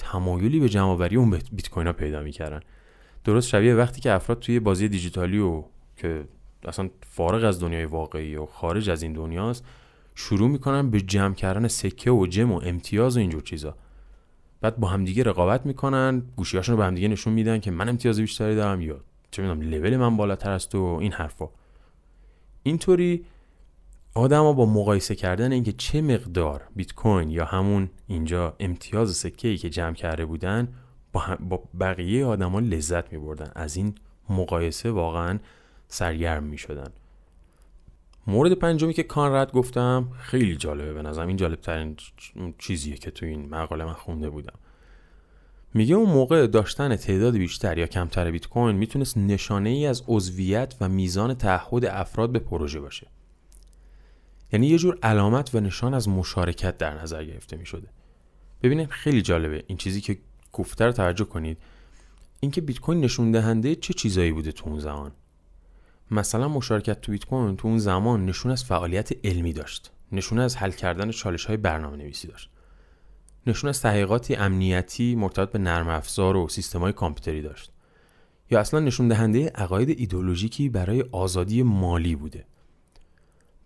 تمایلی 0.00 0.60
به 0.60 0.68
جمعآوری 0.68 1.16
اون 1.16 1.30
بیت 1.30 1.68
کوین 1.68 1.86
ها 1.86 1.92
پیدا 1.92 2.22
می‌کردن. 2.22 2.60
درست 3.24 3.48
شبیه 3.48 3.74
وقتی 3.74 4.00
که 4.00 4.12
افراد 4.12 4.38
توی 4.38 4.60
بازی 4.60 4.88
دیجیتالی 4.88 5.38
و 5.38 5.64
که 5.96 6.24
اصلا 6.64 6.90
فارغ 7.10 7.44
از 7.44 7.60
دنیای 7.60 7.84
واقعی 7.84 8.36
و 8.36 8.46
خارج 8.46 8.90
از 8.90 9.02
این 9.02 9.12
دنیاست 9.12 9.64
شروع 10.14 10.48
می‌کنن 10.48 10.90
به 10.90 11.00
جمع 11.00 11.34
کردن 11.34 11.68
سکه 11.68 12.10
و 12.10 12.26
جم 12.26 12.52
و 12.52 12.60
امتیاز 12.64 13.16
و 13.16 13.20
اینجور 13.20 13.42
چیزا. 13.42 13.76
بعد 14.60 14.76
با 14.76 14.88
همدیگه 14.88 15.22
رقابت 15.22 15.66
می‌کنن 15.66 16.22
گوشیاشون 16.36 16.72
رو 16.72 16.78
به 16.78 16.86
همدیگه 16.86 17.08
نشون 17.08 17.32
میدن 17.32 17.60
که 17.60 17.70
من 17.70 17.88
امتیاز 17.88 18.20
بیشتری 18.20 18.54
دارم 18.54 18.80
یا 18.80 19.00
چه 19.30 19.42
می‌دونم 19.42 19.70
لول 19.70 19.96
من 19.96 20.16
بالاتر 20.16 20.50
است 20.50 20.74
و 20.74 20.98
این 21.00 21.12
حرفا. 21.12 21.48
اینطوری 22.62 23.24
آدما 24.14 24.52
با 24.52 24.66
مقایسه 24.66 25.14
کردن 25.14 25.52
اینکه 25.52 25.72
چه 25.72 26.02
مقدار 26.02 26.68
بیت 26.76 26.92
کوین 26.92 27.30
یا 27.30 27.44
همون 27.44 27.90
اینجا 28.06 28.56
امتیاز 28.60 29.16
سکه 29.16 29.48
ای 29.48 29.56
که 29.56 29.70
جمع 29.70 29.94
کرده 29.94 30.24
بودن 30.24 30.68
با, 31.12 31.22
با 31.40 31.62
بقیه 31.80 32.24
آدما 32.26 32.60
لذت 32.60 33.12
می 33.12 33.18
بردن 33.18 33.52
از 33.54 33.76
این 33.76 33.94
مقایسه 34.30 34.90
واقعا 34.90 35.38
سرگرم 35.88 36.42
می 36.42 36.58
شدن 36.58 36.90
مورد 38.26 38.52
پنجمی 38.52 38.94
که 38.94 39.02
کانرد 39.02 39.52
گفتم 39.52 40.08
خیلی 40.18 40.56
جالبه 40.56 40.92
به 40.92 41.02
نظرم. 41.02 41.28
این 41.28 41.36
جالب 41.36 41.60
ترین 41.60 41.96
چیزیه 42.58 42.96
که 42.96 43.10
تو 43.10 43.26
این 43.26 43.48
مقاله 43.48 43.84
من 43.84 43.92
خونده 43.92 44.30
بودم. 44.30 44.58
میگه 45.74 45.94
اون 45.94 46.10
موقع 46.10 46.46
داشتن 46.46 46.96
تعداد 46.96 47.36
بیشتر 47.36 47.78
یا 47.78 47.86
کمتر 47.86 48.30
بیت 48.30 48.48
کوین 48.48 48.76
می‌تونست 48.76 49.18
نشانه 49.18 49.70
ای 49.70 49.86
از 49.86 50.02
عضویت 50.08 50.74
و 50.80 50.88
میزان 50.88 51.34
تعهد 51.34 51.84
افراد 51.84 52.32
به 52.32 52.38
پروژه 52.38 52.80
باشه. 52.80 53.06
یعنی 54.52 54.66
یه 54.66 54.78
جور 54.78 54.98
علامت 55.02 55.54
و 55.54 55.60
نشان 55.60 55.94
از 55.94 56.08
مشارکت 56.08 56.78
در 56.78 57.02
نظر 57.02 57.24
گرفته 57.24 57.56
می 57.56 57.66
شده 57.66 57.88
ببینید 58.62 58.90
خیلی 58.90 59.22
جالبه 59.22 59.64
این 59.66 59.78
چیزی 59.78 60.00
که 60.00 60.18
گفته 60.52 60.86
رو 60.86 60.92
توجه 60.92 61.24
کنید. 61.24 61.58
اینکه 62.40 62.60
بیت 62.60 62.80
کوین 62.80 63.00
نشون 63.00 63.30
دهنده 63.30 63.74
چه 63.74 63.94
چیزایی 63.94 64.32
بوده 64.32 64.52
تو 64.52 64.68
اون 64.70 64.78
زمان؟ 64.78 65.12
مثلا 66.10 66.48
مشارکت 66.48 67.00
تو 67.00 67.12
بیت 67.12 67.24
کوین 67.24 67.56
تو 67.56 67.68
اون 67.68 67.78
زمان 67.78 68.26
نشون 68.26 68.52
از 68.52 68.64
فعالیت 68.64 69.26
علمی 69.26 69.52
داشت. 69.52 69.92
نشون 70.12 70.38
از 70.38 70.56
حل 70.56 70.70
کردن 70.70 71.10
چالش 71.10 71.44
های 71.44 71.56
برنامه 71.56 71.96
نویسی 71.96 72.28
داشت. 72.28 72.50
نشون 73.46 73.68
از 73.68 73.82
تحقیقاتی 73.82 74.34
امنیتی 74.34 75.14
مرتبط 75.14 75.52
به 75.52 75.58
نرم 75.58 75.88
افزار 75.88 76.36
و 76.36 76.48
سیستم 76.48 76.80
های 76.80 76.92
کامپیوتری 76.92 77.42
داشت. 77.42 77.72
یا 78.50 78.60
اصلا 78.60 78.80
نشون 78.80 79.08
دهنده 79.08 79.48
عقاید 79.48 79.90
ایدولوژیکی 79.90 80.68
برای 80.68 81.04
آزادی 81.12 81.62
مالی 81.62 82.16
بوده. 82.16 82.44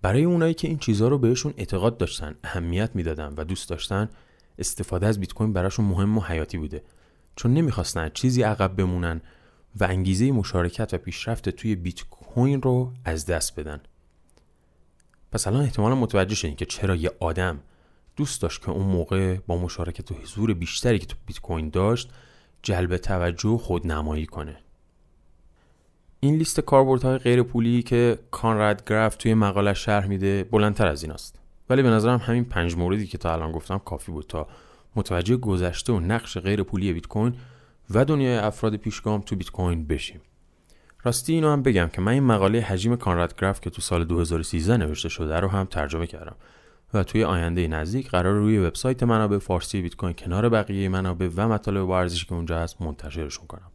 برای 0.05 0.25
اونایی 0.25 0.55
که 0.55 0.69
این 0.69 0.79
چیزها 0.79 1.09
رو 1.09 1.19
بهشون 1.19 1.55
اعتقاد 1.57 1.99
داشتن 1.99 2.35
اهمیت 2.45 2.91
می‌دادن 2.95 3.35
و 3.37 3.45
دوست 3.45 3.69
داشتن 3.69 4.09
استفاده 4.59 5.07
از 5.07 5.21
بیت 5.21 5.33
کوین 5.33 5.53
براشون 5.53 5.85
مهم 5.85 6.19
و 6.19 6.21
حیاتی 6.21 6.59
بوده. 6.59 6.83
چون 7.37 7.55
نمی‌خواستن 7.55 8.09
چیزی 8.09 8.43
عقب 8.43 8.77
بمونن 8.77 9.21
و 9.81 9.85
انگیزه 9.85 10.33
مشارکت 10.33 10.95
و 10.95 10.99
پیشرفت 10.99 11.49
توی 11.49 11.75
بیت 11.75 12.03
کوین 12.11 12.63
رو 12.63 12.93
از 13.05 13.27
دست 13.27 13.61
بدن. 13.61 13.81
پس 15.33 15.47
الان 15.47 15.63
احتمالا 15.63 15.95
متوجه 15.95 16.35
شدین 16.35 16.57
که 16.57 16.65
چرا 16.65 16.97
یه 16.97 17.11
آدم 17.21 17.61
دوست 18.17 18.43
داشت 18.43 18.63
که 18.63 18.71
اون 18.71 18.87
موقع 18.87 19.39
با 19.47 19.57
مشارکت 19.57 20.13
و 20.13 20.15
حضور 20.15 20.55
بیشتری 20.55 20.99
که 20.99 21.07
تو 21.07 21.17
بیت 21.27 21.39
کوین 21.39 21.69
داشت 21.69 22.11
جلب 22.63 22.97
توجه 22.97 23.49
و 23.49 23.59
خودنمایی 23.59 24.27
کنه. 24.27 24.57
این 26.25 26.37
لیست 26.37 26.61
کاربردهای 26.61 27.19
غیر 27.19 27.43
پولی 27.43 27.83
که 27.83 28.19
کانراد 28.31 28.89
گراف 28.89 29.17
توی 29.17 29.35
مقاله 29.35 29.75
شرح 29.75 30.07
میده 30.07 30.45
بلندتر 30.45 30.87
از 30.87 31.03
این 31.03 31.13
است 31.13 31.39
ولی 31.71 31.83
به 31.83 31.89
نظرم 31.91 32.19
همین 32.19 32.45
پنج 32.45 32.77
موردی 32.77 33.07
که 33.07 33.19
تا 33.19 33.33
الان 33.33 33.53
گفتم 33.53 33.79
کافی 33.79 34.13
بود 34.13 34.27
تا 34.29 34.47
متوجه 34.97 35.37
گذشته 35.37 35.93
و 35.93 36.01
نقش 36.01 36.39
غیر 36.39 36.63
پولی 36.63 36.93
بیت 36.93 37.07
کوین 37.07 37.35
و 37.91 38.05
دنیای 38.05 38.37
افراد 38.37 38.77
پیشگام 38.77 39.21
تو 39.21 39.37
بیت 39.37 39.51
کوین 39.51 39.87
بشیم. 39.87 40.21
راستی 41.03 41.33
اینو 41.33 41.53
هم 41.53 41.63
بگم 41.63 41.89
که 41.93 42.01
من 42.01 42.13
این 42.13 42.23
مقاله 42.23 42.61
حجیم 42.61 42.97
کانراد 42.97 43.41
گراف 43.41 43.61
که 43.61 43.71
تو 43.71 43.83
سال 43.83 44.05
2013 44.05 44.77
نوشته 44.77 45.09
شده 45.09 45.41
رو 45.41 45.49
هم 45.49 45.65
ترجمه 45.65 46.07
کردم 46.07 46.37
و 46.95 47.05
توی 47.05 47.25
آینده 47.25 47.69
نزدیک 47.69 48.11
قرار 48.11 48.35
روی 48.35 48.59
وبسایت 48.59 49.03
منابع 49.03 49.39
فارسی 49.39 49.83
بیت 49.83 49.97
کوین 49.97 50.13
کنار 50.13 50.49
بقیه 50.49 50.89
منابع 50.89 51.29
و 51.37 51.49
مطالب 51.49 51.91
ارزشی 51.91 52.27
که 52.27 52.35
اونجا 52.35 52.59
هست 52.59 52.83
منتشرشون 52.83 53.47
کنم 53.47 53.71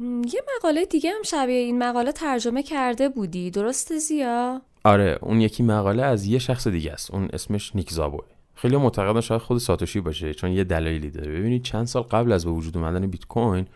یه 0.00 0.42
مقاله 0.56 0.84
دیگه 0.84 1.10
هم 1.10 1.22
شبیه 1.22 1.56
این 1.56 1.78
مقاله 1.78 2.12
ترجمه 2.12 2.62
کرده 2.62 3.08
بودی 3.08 3.50
درسته 3.50 3.98
زیا؟ 3.98 4.62
آره 4.84 5.18
اون 5.22 5.40
یکی 5.40 5.62
مقاله 5.62 6.02
از 6.02 6.26
یه 6.26 6.38
شخص 6.38 6.68
دیگه 6.68 6.92
است. 6.92 7.10
اون 7.10 7.28
اسمش 7.32 7.76
نیک 7.76 7.92
زابوه. 7.92 8.24
خیلی 8.54 8.76
معتقدن 8.76 9.20
شاید 9.20 9.40
خود 9.40 9.58
ساتوشی 9.58 10.00
باشه 10.00 10.34
چون 10.34 10.52
یه 10.52 10.64
دلایلی 10.64 11.10
داره. 11.10 11.32
ببینید 11.32 11.62
چند 11.62 11.86
سال 11.86 12.02
قبل 12.02 12.32
از 12.32 12.44
به 12.44 12.50
وجود 12.50 12.76
اومدن 12.76 13.06
بیت 13.06 13.26
کوین 13.26 13.66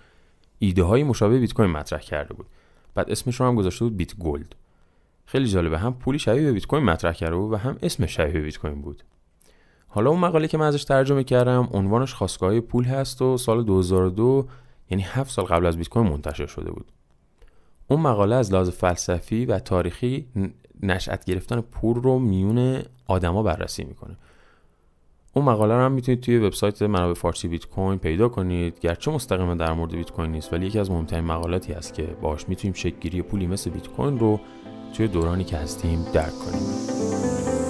ایده 0.58 0.82
های 0.82 1.04
مشابه 1.04 1.38
بیت 1.38 1.52
کوین 1.52 1.70
مطرح 1.70 2.00
کرده 2.00 2.34
بود. 2.34 2.46
بعد 2.94 3.10
اسمش 3.10 3.40
رو 3.40 3.46
هم 3.46 3.54
گذاشته 3.54 3.84
بود 3.84 3.96
بیت 3.96 4.16
گلد 4.16 4.54
خیلی 5.26 5.48
جالبه 5.48 5.78
هم 5.78 5.94
پولی 5.94 6.18
شبیه 6.18 6.42
به 6.42 6.52
بیت 6.52 6.66
کوین 6.66 6.84
مطرح 6.84 7.12
کرده 7.12 7.36
بود 7.36 7.52
و 7.52 7.56
هم 7.56 7.78
اسم 7.82 8.06
شبیه 8.06 8.42
بیت 8.42 8.58
کوین 8.58 8.82
بود. 8.82 9.02
حالا 9.88 10.10
اون 10.10 10.20
مقاله 10.20 10.48
که 10.48 10.58
من 10.58 10.66
ازش 10.66 10.84
ترجمه 10.84 11.24
کردم 11.24 11.68
عنوانش 11.72 12.14
خاستگاه 12.14 12.60
پول 12.60 12.84
هست 12.84 13.22
و 13.22 13.36
سال 13.36 13.64
2002 13.64 14.46
یعنی 14.92 15.02
هفت 15.02 15.30
سال 15.30 15.44
قبل 15.44 15.66
از 15.66 15.76
بیت 15.76 15.88
کوین 15.88 16.06
منتشر 16.06 16.46
شده 16.46 16.70
بود. 16.70 16.92
اون 17.88 18.00
مقاله 18.00 18.34
از 18.34 18.52
لحاظ 18.52 18.70
فلسفی 18.70 19.46
و 19.46 19.58
تاریخی 19.58 20.26
نشأت 20.82 21.24
گرفتن 21.24 21.60
پول 21.60 22.02
رو 22.02 22.18
میون 22.18 22.82
آدما 23.06 23.42
بررسی 23.42 23.84
می‌کنه. 23.84 24.16
اون 25.32 25.44
مقاله 25.44 25.74
رو 25.74 25.80
هم 25.80 25.92
می‌تونید 25.92 26.20
توی 26.20 26.38
وبسایت 26.38 26.82
منابع 26.82 27.14
فارسی 27.14 27.48
بیت 27.48 27.66
کوین 27.66 27.98
پیدا 27.98 28.28
کنید. 28.28 28.80
گرچه 28.80 29.10
مستقیما 29.10 29.54
در 29.54 29.72
مورد 29.72 29.92
بیت 29.92 30.10
کوین 30.10 30.30
نیست 30.32 30.52
ولی 30.52 30.66
یکی 30.66 30.78
از 30.78 30.90
مهمترین 30.90 31.24
مقالاتی 31.24 31.72
هست 31.72 31.94
که 31.94 32.02
باهاش 32.02 32.48
می‌تونیم 32.48 32.74
شکل 32.74 33.22
پولی 33.22 33.46
مثل 33.46 33.70
بیت 33.70 33.88
کوین 33.88 34.18
رو 34.18 34.40
توی 34.94 35.08
دورانی 35.08 35.44
که 35.44 35.56
هستیم 35.56 36.04
درک 36.12 36.32
کنیم. 36.32 37.61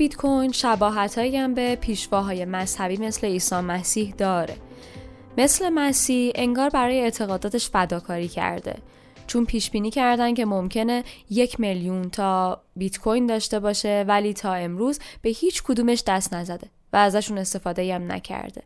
بیت 0.00 0.16
کوین 0.16 0.52
شباهتهایی 0.52 1.36
هم 1.36 1.54
به 1.54 1.76
پیشواهای 1.76 2.44
مذهبی 2.44 2.96
مثل 2.96 3.26
عیسی 3.26 3.54
مسیح 3.54 4.14
داره. 4.18 4.56
مثل 5.38 5.68
مسیح 5.68 6.32
انگار 6.34 6.70
برای 6.70 7.00
اعتقاداتش 7.00 7.70
فداکاری 7.70 8.28
کرده. 8.28 8.74
چون 9.26 9.44
پیش 9.44 9.70
بینی 9.70 9.90
کردن 9.90 10.34
که 10.34 10.44
ممکنه 10.44 11.04
یک 11.30 11.60
میلیون 11.60 12.10
تا 12.10 12.60
بیت 12.76 12.98
کوین 12.98 13.26
داشته 13.26 13.60
باشه 13.60 14.04
ولی 14.08 14.34
تا 14.34 14.54
امروز 14.54 14.98
به 15.22 15.30
هیچ 15.30 15.62
کدومش 15.62 16.02
دست 16.06 16.34
نزده 16.34 16.66
و 16.92 16.96
ازشون 16.96 17.38
استفاده 17.38 17.94
هم 17.94 18.12
نکرده. 18.12 18.62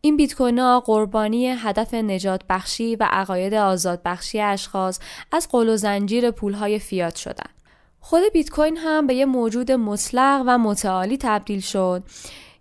این 0.00 0.16
بیت 0.16 0.34
کوین 0.34 0.58
ها 0.58 0.80
قربانی 0.80 1.46
هدف 1.46 1.94
نجات 1.94 2.42
بخشی 2.48 2.96
و 2.96 3.08
عقاید 3.10 3.54
آزاد 3.54 4.00
بخشی 4.04 4.40
اشخاص 4.40 5.00
از 5.32 5.48
قل 5.50 5.68
و 5.68 5.76
زنجیر 5.76 6.30
پولهای 6.30 6.78
فیات 6.78 7.16
شدن. 7.16 7.47
خود 8.08 8.22
بیت 8.32 8.50
کوین 8.50 8.76
هم 8.76 9.06
به 9.06 9.14
یه 9.14 9.24
موجود 9.24 9.72
مطلق 9.72 10.42
و 10.46 10.58
متعالی 10.58 11.18
تبدیل 11.20 11.60
شد 11.60 12.02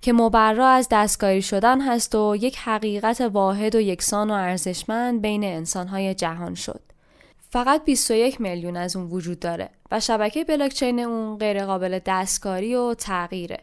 که 0.02 0.14
مبرا 0.14 0.68
از 0.68 0.88
دستکاری 0.92 1.42
شدن 1.42 1.82
هست 1.82 2.16
و 2.16 2.36
یک 2.40 2.58
حقیقت 2.58 3.22
واحد 3.22 3.76
و 3.76 3.80
یکسان 3.80 4.32
و 4.32 4.34
ارزشمند 4.34 5.22
بین 5.22 5.44
انسانهای 5.44 6.16
جهان 6.16 6.56
شد. 6.56 6.82
فقط 7.50 7.86
21 7.86 8.42
میلیون 8.42 8.78
از 8.78 8.96
اون 8.96 9.06
وجود 9.06 9.40
داره 9.40 9.70
و 9.92 10.00
شبکه 10.00 10.44
بلاکچین 10.44 11.00
اون 11.00 11.38
غیرقابل 11.38 12.00
دستکاری 12.06 12.76
و 12.76 12.94
تغییره. 12.94 13.60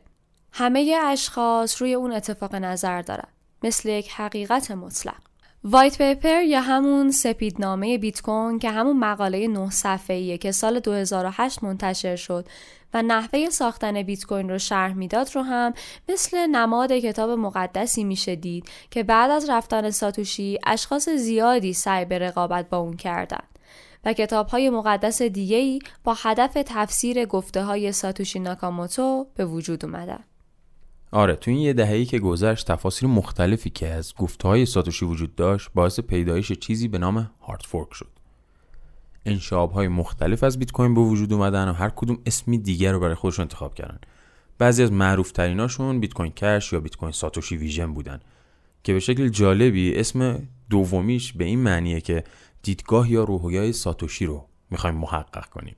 همه 0.53 0.99
اشخاص 1.05 1.83
روی 1.83 1.95
اون 1.95 2.13
اتفاق 2.13 2.55
نظر 2.55 3.03
دارن 3.03 3.29
مثل 3.63 3.89
یک 3.89 4.11
حقیقت 4.11 4.71
مطلق. 4.71 5.24
وایت 5.67 5.99
پیپر 5.99 6.43
یا 6.43 6.61
همون 6.61 7.11
سپیدنامه 7.11 7.99
بیت 7.99 8.23
کوین 8.23 8.59
که 8.59 8.71
همون 8.71 8.99
مقاله 8.99 9.49
نه 9.49 9.71
صفحه‌ایه 9.71 10.39
که 10.39 10.53
سال 10.53 10.81
2008 10.81 11.63
منتشر 11.63 12.17
شد 12.17 12.47
و 12.95 13.03
نحوه 13.03 13.51
ساختن 13.51 14.03
بیت 14.03 14.25
کوین 14.25 14.51
رو 14.51 14.59
شرح 14.59 14.95
می‌داد 14.95 15.31
رو 15.35 15.43
هم 15.43 15.75
مثل 16.09 16.47
نماد 16.47 16.93
کتاب 16.93 17.31
مقدسی 17.31 18.05
میشه 18.05 18.37
دید 18.37 18.71
که 18.91 19.03
بعد 19.03 19.31
از 19.31 19.51
رفتن 19.51 19.91
ساتوشی 19.91 20.59
اشخاص 20.67 21.09
زیادی 21.09 21.73
سعی 21.73 22.05
به 22.05 22.19
رقابت 22.19 22.69
با 22.69 22.79
اون 22.79 22.97
کردند 22.97 23.59
و 24.05 24.13
کتاب 24.13 24.49
های 24.49 24.71
مقدس 24.71 25.23
دیگه 25.23 25.57
ای 25.57 25.79
با 26.05 26.15
هدف 26.23 26.53
تفسیر 26.67 27.25
گفته 27.25 27.63
های 27.63 27.93
ساتوشی 27.93 28.39
ناکاموتو 28.39 29.27
به 29.35 29.47
وجود 29.47 29.85
اومدن. 29.85 30.25
آره 31.15 31.37
تو 31.37 31.51
این 31.51 31.61
یه 31.61 31.73
دهه‌ای 31.73 32.05
که 32.05 32.19
گذشت 32.19 32.67
تفاصیل 32.67 33.09
مختلفی 33.09 33.71
که 33.71 33.89
از 33.89 34.15
گفتهای 34.15 34.67
ساتوشی 34.67 35.05
وجود 35.05 35.35
داشت 35.35 35.71
باعث 35.75 36.01
پیدایش 36.01 36.53
چیزی 36.53 36.89
به 36.89 36.99
نام 36.99 37.31
هارد 37.41 37.63
فورک 37.69 37.95
شد. 37.95 38.09
انشاب 39.27 39.73
های 39.73 39.89
مختلف 39.89 40.45
از 40.45 40.59
بیت 40.59 40.73
کوین 40.73 40.95
به 40.95 41.01
وجود 41.01 41.33
اومدن 41.33 41.69
و 41.69 41.73
هر 41.73 41.89
کدوم 41.89 42.19
اسمی 42.27 42.59
دیگر 42.59 42.93
رو 42.93 43.01
برای 43.01 43.15
خودشون 43.15 43.43
انتخاب 43.43 43.75
کردن. 43.75 43.99
بعضی 44.59 44.83
از 44.83 44.93
معروف 44.93 45.33
تریناشون 45.33 46.01
بیت 46.01 46.13
کوین 46.13 46.33
کش 46.33 46.73
یا 46.73 46.81
بیت 46.81 46.97
کوین 46.97 47.13
ساتوشی 47.13 47.57
ویژن 47.57 47.95
بودن 47.95 48.21
که 48.83 48.93
به 48.93 49.01
شکل 49.01 49.29
جالبی 49.29 49.99
اسم 49.99 50.49
دومیش 50.71 51.33
به 51.33 51.45
این 51.45 51.59
معنیه 51.59 52.01
که 52.01 52.25
دیدگاه 52.63 53.11
یا 53.11 53.25
روحیای 53.25 53.73
ساتوشی 53.73 54.27
رو 54.27 54.45
می‌خوایم 54.71 54.97
محقق 54.97 55.47
کنیم. 55.47 55.77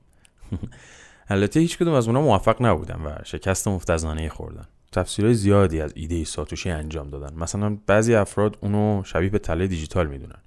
البته 1.29 1.59
هیچ 1.59 1.77
کدوم 1.77 1.93
از 1.93 2.07
اونها 2.07 2.21
موفق 2.21 2.61
نبودن 2.61 3.01
و 3.05 3.15
شکست 3.23 3.67
مفتزانه 3.67 4.29
خوردن. 4.29 4.67
تفسیرهای 4.91 5.33
زیادی 5.33 5.81
از 5.81 5.93
ایده 5.95 6.23
ساتوشی 6.23 6.69
انجام 6.69 7.09
دادن. 7.09 7.35
مثلا 7.35 7.77
بعضی 7.87 8.15
افراد 8.15 8.57
اونو 8.61 9.03
شبیه 9.05 9.29
به 9.29 9.39
تله 9.39 9.67
دیجیتال 9.67 10.07
می‌دونن 10.07 10.39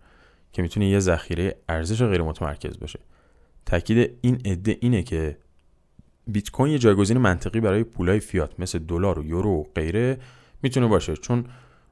که 0.52 0.62
می‌تونه 0.62 0.88
یه 0.88 0.99
ذخیره 0.99 1.56
ارزش 1.68 2.02
غیر 2.02 2.23
متمرکز 2.23 2.78
باشه. 2.78 3.00
تاکید 3.66 4.11
این 4.20 4.40
عده 4.44 4.76
اینه 4.80 5.02
که 5.02 5.37
بیت 6.26 6.50
کوین 6.50 6.73
یه 6.73 6.78
جایگزین 6.78 7.18
منطقی 7.18 7.61
برای 7.61 7.85
پولای 7.85 8.20
فیات 8.20 8.61
مثل 8.61 8.78
دلار 8.78 9.18
و 9.18 9.26
یورو 9.26 9.50
و 9.50 9.64
غیره 9.75 10.18
می‌تونه 10.62 10.87
باشه. 10.87 11.16
چون 11.16 11.44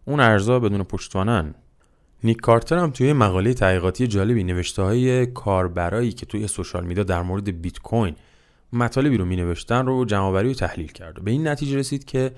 اون 0.05 0.21
ارزها 0.21 0.61
بدون 0.61 0.83
پشتوانن. 0.83 1.55
نیک 2.25 2.41
کارتر 2.41 2.79
هم 2.79 2.91
توی 2.91 3.13
مقاله 3.13 3.55
تحقیقاتی 3.55 4.07
جالبی 4.07 4.45
نوشته 4.45 4.83
های 4.83 5.27
کاربرایی 5.27 6.13
که 6.13 6.27
توی 6.27 6.47
سوشال 6.47 6.85
میدیا 6.85 7.05
در 7.05 7.23
مورد 7.23 7.63
بیت 7.63 7.79
کوین 7.79 8.15
مطالبی 8.73 9.17
رو 9.17 9.25
می 9.25 9.37
نوشتن 9.37 9.87
رو 9.87 10.05
جمعآوری 10.05 10.51
و 10.51 10.55
تحلیل 10.55 10.93
کرد 10.93 11.25
به 11.25 11.31
این 11.31 11.49
نتیجه 11.49 11.79
رسید 11.79 12.05
که 12.05 12.33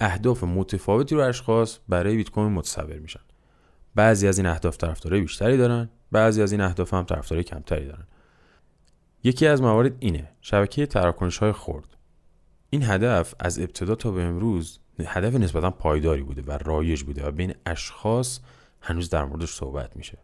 اهداف 0.00 0.44
متفاوتی 0.44 1.14
رو 1.14 1.20
اشخاص 1.20 1.78
برای 1.88 2.16
بیت 2.16 2.30
کوین 2.30 2.52
متصور 2.52 2.98
میشن. 2.98 3.20
بعضی 3.94 4.28
از 4.28 4.38
این 4.38 4.46
اهداف 4.46 4.76
طرفدارای 4.76 5.20
بیشتری 5.20 5.56
دارن 5.56 5.88
بعضی 6.12 6.42
از 6.42 6.52
این 6.52 6.60
اهداف 6.60 6.94
هم 6.94 7.04
طرفدارای 7.04 7.44
کمتری 7.44 7.86
دارن. 7.86 8.06
یکی 9.24 9.46
از 9.46 9.62
موارد 9.62 9.92
اینه 9.98 10.28
شبکه 10.40 10.86
تراکنش 10.86 11.38
های 11.38 11.52
خرد. 11.52 11.96
این 12.70 12.82
هدف 12.82 13.34
از 13.38 13.58
ابتدا 13.58 13.94
تا 13.94 14.10
به 14.10 14.22
امروز 14.22 14.78
هدف 15.06 15.34
نسبتا 15.34 15.70
پایداری 15.70 16.22
بوده 16.22 16.42
و 16.42 16.52
رایج 16.52 17.02
بوده 17.02 17.26
و 17.26 17.30
بین 17.30 17.54
اشخاص 17.66 18.40
هنوز 18.80 19.10
در 19.10 19.24
موردش 19.24 19.50
صحبت 19.50 19.96
میشه. 19.96 20.18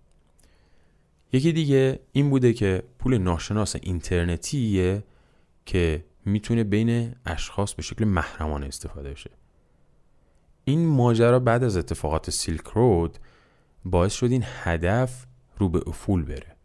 یکی 1.32 1.52
دیگه 1.52 2.00
این 2.12 2.30
بوده 2.30 2.52
که 2.52 2.82
پول 2.98 3.18
ناشناس 3.18 3.76
اینترنتیه 3.82 5.02
که 5.66 6.04
می‌تونه 6.24 6.64
بین 6.64 7.14
اشخاص 7.26 7.74
به 7.74 7.82
شکل 7.82 8.04
محرمانه 8.04 8.66
استفاده 8.66 9.10
بشه. 9.10 9.30
این 10.64 10.86
ماجرا 10.86 11.38
بعد 11.38 11.64
از 11.64 11.76
اتفاقات 11.76 12.30
سیلک 12.30 12.64
رود 12.64 13.18
باعث 13.84 14.14
شد 14.14 14.30
این 14.30 14.44
هدف 14.46 15.26
رو 15.58 15.68
به 15.68 15.82
افول 15.86 16.22
بره. 16.22 16.56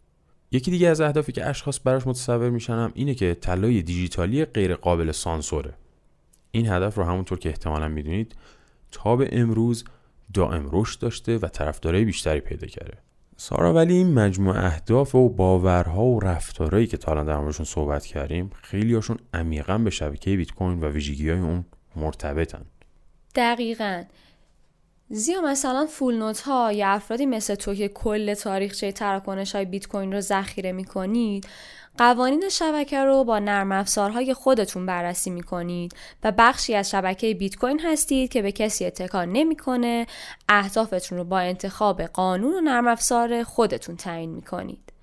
یکی 0.52 0.72
دیگه 0.72 0.88
از 0.88 1.02
اهدافی 1.02 1.32
که 1.32 1.46
اشخاص 1.46 1.80
براش 1.84 2.08
متصور 2.08 2.50
میشنم 2.50 2.92
اینه 2.96 3.16
که 3.16 3.34
طلای 3.34 3.82
دیجیتالی 3.82 4.46
غیر 4.46 4.76
قابل 4.76 5.12
سانسوره. 5.12 5.74
این 6.52 6.68
هدف 6.68 6.96
رو 6.98 7.04
همونطور 7.04 7.40
که 7.40 7.50
احتمالا 7.50 7.88
می‌دونید 7.88 8.36
تا 8.92 9.16
به 9.16 9.30
امروز 9.32 9.84
دائم 10.34 10.70
رشد 10.72 11.00
داشته 11.00 11.38
و 11.38 11.48
طرفدارای 11.48 12.06
بیشتری 12.06 12.40
پیدا 12.40 12.68
کرده. 12.68 12.98
سارا 13.42 13.74
ولی 13.74 13.94
این 13.94 14.14
مجموع 14.14 14.66
اهداف 14.66 15.16
و 15.16 15.30
باورها 15.30 16.04
و 16.04 16.20
رفتارهایی 16.20 16.88
که 16.88 16.98
تا 16.98 17.12
الان 17.12 17.26
در 17.26 17.38
موردشون 17.38 17.66
صحبت 17.66 18.06
کردیم 18.06 18.50
خیلی 18.62 18.94
هاشون 18.94 19.18
عمیقا 19.34 19.78
به 19.78 19.90
شبکه 19.90 20.38
بیت 20.38 20.52
کوین 20.52 20.80
و 20.80 20.88
ویژگی 20.88 21.30
های 21.30 21.40
اون 21.40 21.66
مرتبطن. 21.96 22.66
دقیقا. 23.36 24.04
زیرا 25.10 25.42
مثلا 25.42 25.86
فول 25.86 26.16
نوت 26.16 26.42
ها 26.42 26.72
یا 26.72 26.90
افرادی 26.90 27.26
مثل 27.26 27.56
تو 27.56 27.76
که 27.76 27.88
کل 27.88 28.34
تاریخچه 28.34 28.92
تراکنش 28.92 29.56
های 29.56 29.66
بیت 29.66 29.88
کوین 29.88 30.14
رو 30.14 30.22
ذخیره 30.22 30.72
می 30.72 30.84
کنید 30.86 31.48
قوانین 31.98 32.50
شبکه 32.50 33.04
رو 33.04 33.24
با 33.24 33.40
نرم 33.40 33.72
افزارهای 33.72 34.34
خودتون 34.34 34.86
بررسی 34.86 35.30
می 35.30 35.44
کنید 35.44 35.96
و 36.24 36.32
بخشی 36.38 36.76
از 36.76 36.90
شبکه 36.90 37.34
بیت 37.34 37.56
کوین 37.56 37.80
هستید 37.80 38.32
که 38.32 38.42
به 38.42 38.52
کسی 38.52 38.86
اتکا 38.86 39.26
نمی‌کنه 39.26 40.08
اهدافتون 40.50 41.18
رو 41.18 41.24
با 41.24 41.40
انتخاب 41.40 42.02
قانون 42.02 42.54
و 42.54 42.62
نرم 42.62 42.88
افزار 42.88 43.44
خودتون 43.44 43.96
تعیین 43.96 44.32
می 44.32 44.42
کنید 44.42 44.94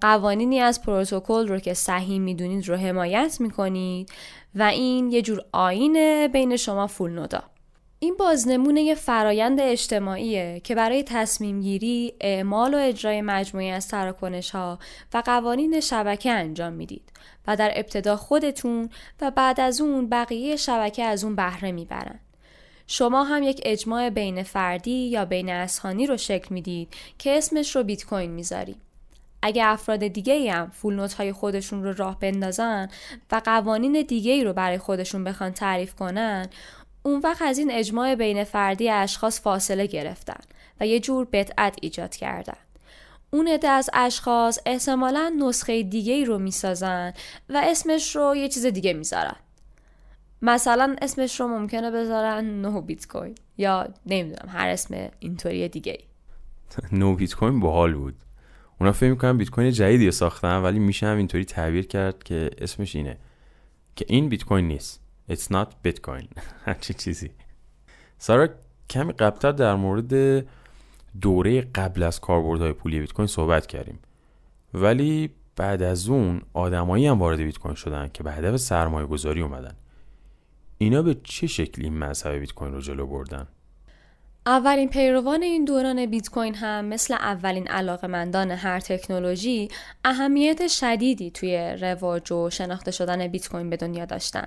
قوانینی 0.00 0.60
از 0.60 0.82
پروتکل 0.82 1.48
رو 1.48 1.58
که 1.58 1.74
صحیح 1.74 2.18
می‌دونید 2.18 2.68
رو 2.68 2.76
حمایت 2.76 3.36
می‌کنید 3.40 4.12
و 4.54 4.62
این 4.62 5.10
یه 5.10 5.22
جور 5.22 5.44
آینه 5.52 6.28
بین 6.28 6.56
شما 6.56 6.86
فول 6.86 7.10
نودا. 7.10 7.42
این 7.98 8.16
بازنمونه 8.16 8.94
فرایند 8.94 9.60
اجتماعیه 9.60 10.60
که 10.64 10.74
برای 10.74 11.02
تصمیم 11.02 11.60
گیری، 11.60 12.14
اعمال 12.20 12.74
و 12.74 12.78
اجرای 12.78 13.22
مجموعی 13.22 13.70
از 13.70 13.88
تراکنش 13.88 14.50
ها 14.50 14.78
و 15.14 15.22
قوانین 15.26 15.80
شبکه 15.80 16.30
انجام 16.32 16.72
می‌دید 16.72 17.12
و 17.46 17.56
در 17.56 17.72
ابتدا 17.74 18.16
خودتون 18.16 18.90
و 19.20 19.30
بعد 19.30 19.60
از 19.60 19.80
اون 19.80 20.08
بقیه 20.08 20.56
شبکه 20.56 21.04
از 21.04 21.24
اون 21.24 21.36
بهره 21.36 21.72
می‌برن. 21.72 22.18
شما 22.86 23.24
هم 23.24 23.42
یک 23.42 23.60
اجماع 23.64 24.10
بین 24.10 24.42
فردی 24.42 25.08
یا 25.08 25.24
بین 25.24 25.50
اسهانی 25.50 26.06
رو 26.06 26.16
شکل 26.16 26.54
می‌دید 26.54 26.94
که 27.18 27.38
اسمش 27.38 27.76
رو 27.76 27.82
بیت 27.82 28.04
کوین 28.04 28.30
می‌ذاریم. 28.30 28.80
اگه 29.42 29.66
افراد 29.66 30.06
دیگه 30.06 30.32
ای 30.32 30.48
هم 30.48 30.70
فول 30.70 30.94
نوت 30.94 31.14
های 31.14 31.32
خودشون 31.32 31.82
رو 31.82 31.92
راه 31.92 32.20
بندازن 32.20 32.88
و 33.32 33.40
قوانین 33.44 34.02
دیگه 34.02 34.32
ای 34.32 34.44
رو 34.44 34.52
برای 34.52 34.78
خودشون 34.78 35.24
بخوان 35.24 35.52
تعریف 35.52 35.94
کنن 35.94 36.48
اون 37.06 37.20
وقت 37.24 37.42
از 37.42 37.58
این 37.58 37.70
اجماع 37.70 38.14
بین 38.14 38.44
فردی 38.44 38.90
اشخاص 38.90 39.40
فاصله 39.40 39.86
گرفتن 39.86 40.40
و 40.80 40.86
یه 40.86 41.00
جور 41.00 41.28
بدعت 41.32 41.76
ایجاد 41.82 42.16
کردن. 42.16 42.56
اون 43.30 43.48
عده 43.48 43.68
از 43.68 43.90
اشخاص 43.94 44.58
احتمالا 44.66 45.32
نسخه 45.40 45.82
دیگه 45.82 46.12
ای 46.12 46.24
رو 46.24 46.38
می‌سازن 46.38 47.12
و 47.48 47.62
اسمش 47.64 48.16
رو 48.16 48.36
یه 48.36 48.48
چیز 48.48 48.66
دیگه 48.66 48.92
می‌ذارن. 48.92 49.36
مثلا 50.42 50.96
اسمش 51.02 51.40
رو 51.40 51.48
ممکنه 51.48 51.90
بذارن 51.90 52.44
نو 52.44 52.80
بیت 52.80 53.06
کوین 53.06 53.34
یا 53.58 53.88
نمی‌دونم 54.06 54.48
هر 54.48 54.68
اسم 54.68 55.08
اینطوری 55.18 55.68
دیگه 55.68 55.92
ای. 55.92 56.04
نو 56.98 57.14
بیت 57.14 57.34
کوین 57.34 57.60
باحال 57.60 57.94
بود. 57.94 58.14
اونا 58.80 58.92
فکر 58.92 59.10
می‌کنن 59.10 59.36
بیت 59.36 59.50
کوین 59.50 59.70
جدیدی 59.70 60.10
ساختن 60.10 60.62
ولی 60.62 60.78
میشه 60.78 61.06
هم 61.06 61.16
اینطوری 61.16 61.44
تعبیر 61.44 61.86
کرد 61.86 62.24
که 62.24 62.50
اسمش 62.58 62.96
اینه 62.96 63.16
که 63.96 64.04
این 64.08 64.28
بیت 64.28 64.44
کوین 64.44 64.68
نیست. 64.68 65.05
It's 65.30 65.50
not 65.50 65.68
Bitcoin. 65.84 66.26
همچی 66.66 66.94
چیزی. 66.94 67.30
سارا 68.18 68.48
کمی 68.90 69.12
قبلتر 69.12 69.52
در 69.52 69.74
مورد 69.74 70.44
دوره 71.20 71.60
قبل 71.60 72.02
از 72.02 72.20
کاربردهای 72.20 72.72
پولی 72.72 73.00
بیت 73.00 73.12
کوین 73.12 73.26
صحبت 73.26 73.66
کردیم. 73.66 73.98
ولی 74.74 75.30
بعد 75.56 75.82
از 75.82 76.08
اون 76.08 76.42
آدمایی 76.52 77.06
هم 77.06 77.18
وارد 77.18 77.38
بیت 77.38 77.58
کوین 77.58 77.74
شدن 77.74 78.10
که 78.14 78.22
به 78.22 78.32
هدف 78.32 78.56
سرمایه 78.56 79.06
گذاری 79.06 79.40
اومدن. 79.42 79.76
اینا 80.78 81.02
به 81.02 81.16
چه 81.24 81.46
شکلی 81.46 81.84
این 81.84 81.98
مذهب 81.98 82.32
بیت 82.32 82.52
کوین 82.52 82.72
رو 82.72 82.80
جلو 82.80 83.06
بردن؟ 83.06 83.46
اولین 84.46 84.88
پیروان 84.88 85.42
این 85.42 85.64
دوران 85.64 86.06
بیت 86.06 86.30
کوین 86.30 86.54
هم 86.54 86.84
مثل 86.84 87.14
اولین 87.14 87.68
علاقمندان 87.68 88.50
هر 88.50 88.80
تکنولوژی 88.80 89.68
اهمیت 90.04 90.68
شدیدی 90.68 91.30
توی 91.30 91.76
رواج 91.80 92.32
و 92.32 92.50
شناخته 92.50 92.90
شدن 92.90 93.28
بیت 93.28 93.48
کوین 93.48 93.70
به 93.70 93.76
دنیا 93.76 94.04
داشتن. 94.04 94.46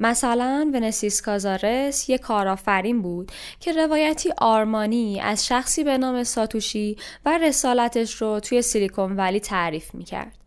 مثلا 0.00 0.70
ونسیس 0.74 1.22
کازارس 1.22 2.08
یک 2.08 2.20
کارآفرین 2.20 3.02
بود 3.02 3.32
که 3.60 3.72
روایتی 3.72 4.32
آرمانی 4.38 5.20
از 5.20 5.46
شخصی 5.46 5.84
به 5.84 5.98
نام 5.98 6.24
ساتوشی 6.24 6.96
و 7.24 7.38
رسالتش 7.38 8.14
رو 8.14 8.40
توی 8.40 8.62
سیلیکون 8.62 9.16
ولی 9.16 9.40
تعریف 9.40 9.94
می‌کرد. 9.94 10.38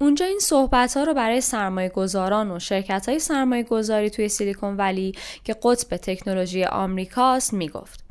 اونجا 0.00 0.26
این 0.26 0.38
صحبت 0.38 0.96
ها 0.96 1.04
رو 1.04 1.14
برای 1.14 1.40
سرمایه 1.40 1.88
گذاران 1.88 2.50
و 2.50 2.58
شرکت 2.58 3.08
های 3.08 3.18
سرمایه 3.18 3.62
گذاری 3.62 4.10
توی 4.10 4.28
سیلیکون 4.28 4.76
ولی 4.76 5.14
که 5.44 5.56
قطب 5.62 5.96
تکنولوژی 5.96 6.64
آمریکاست 6.64 7.52
می‌گفت. 7.52 8.04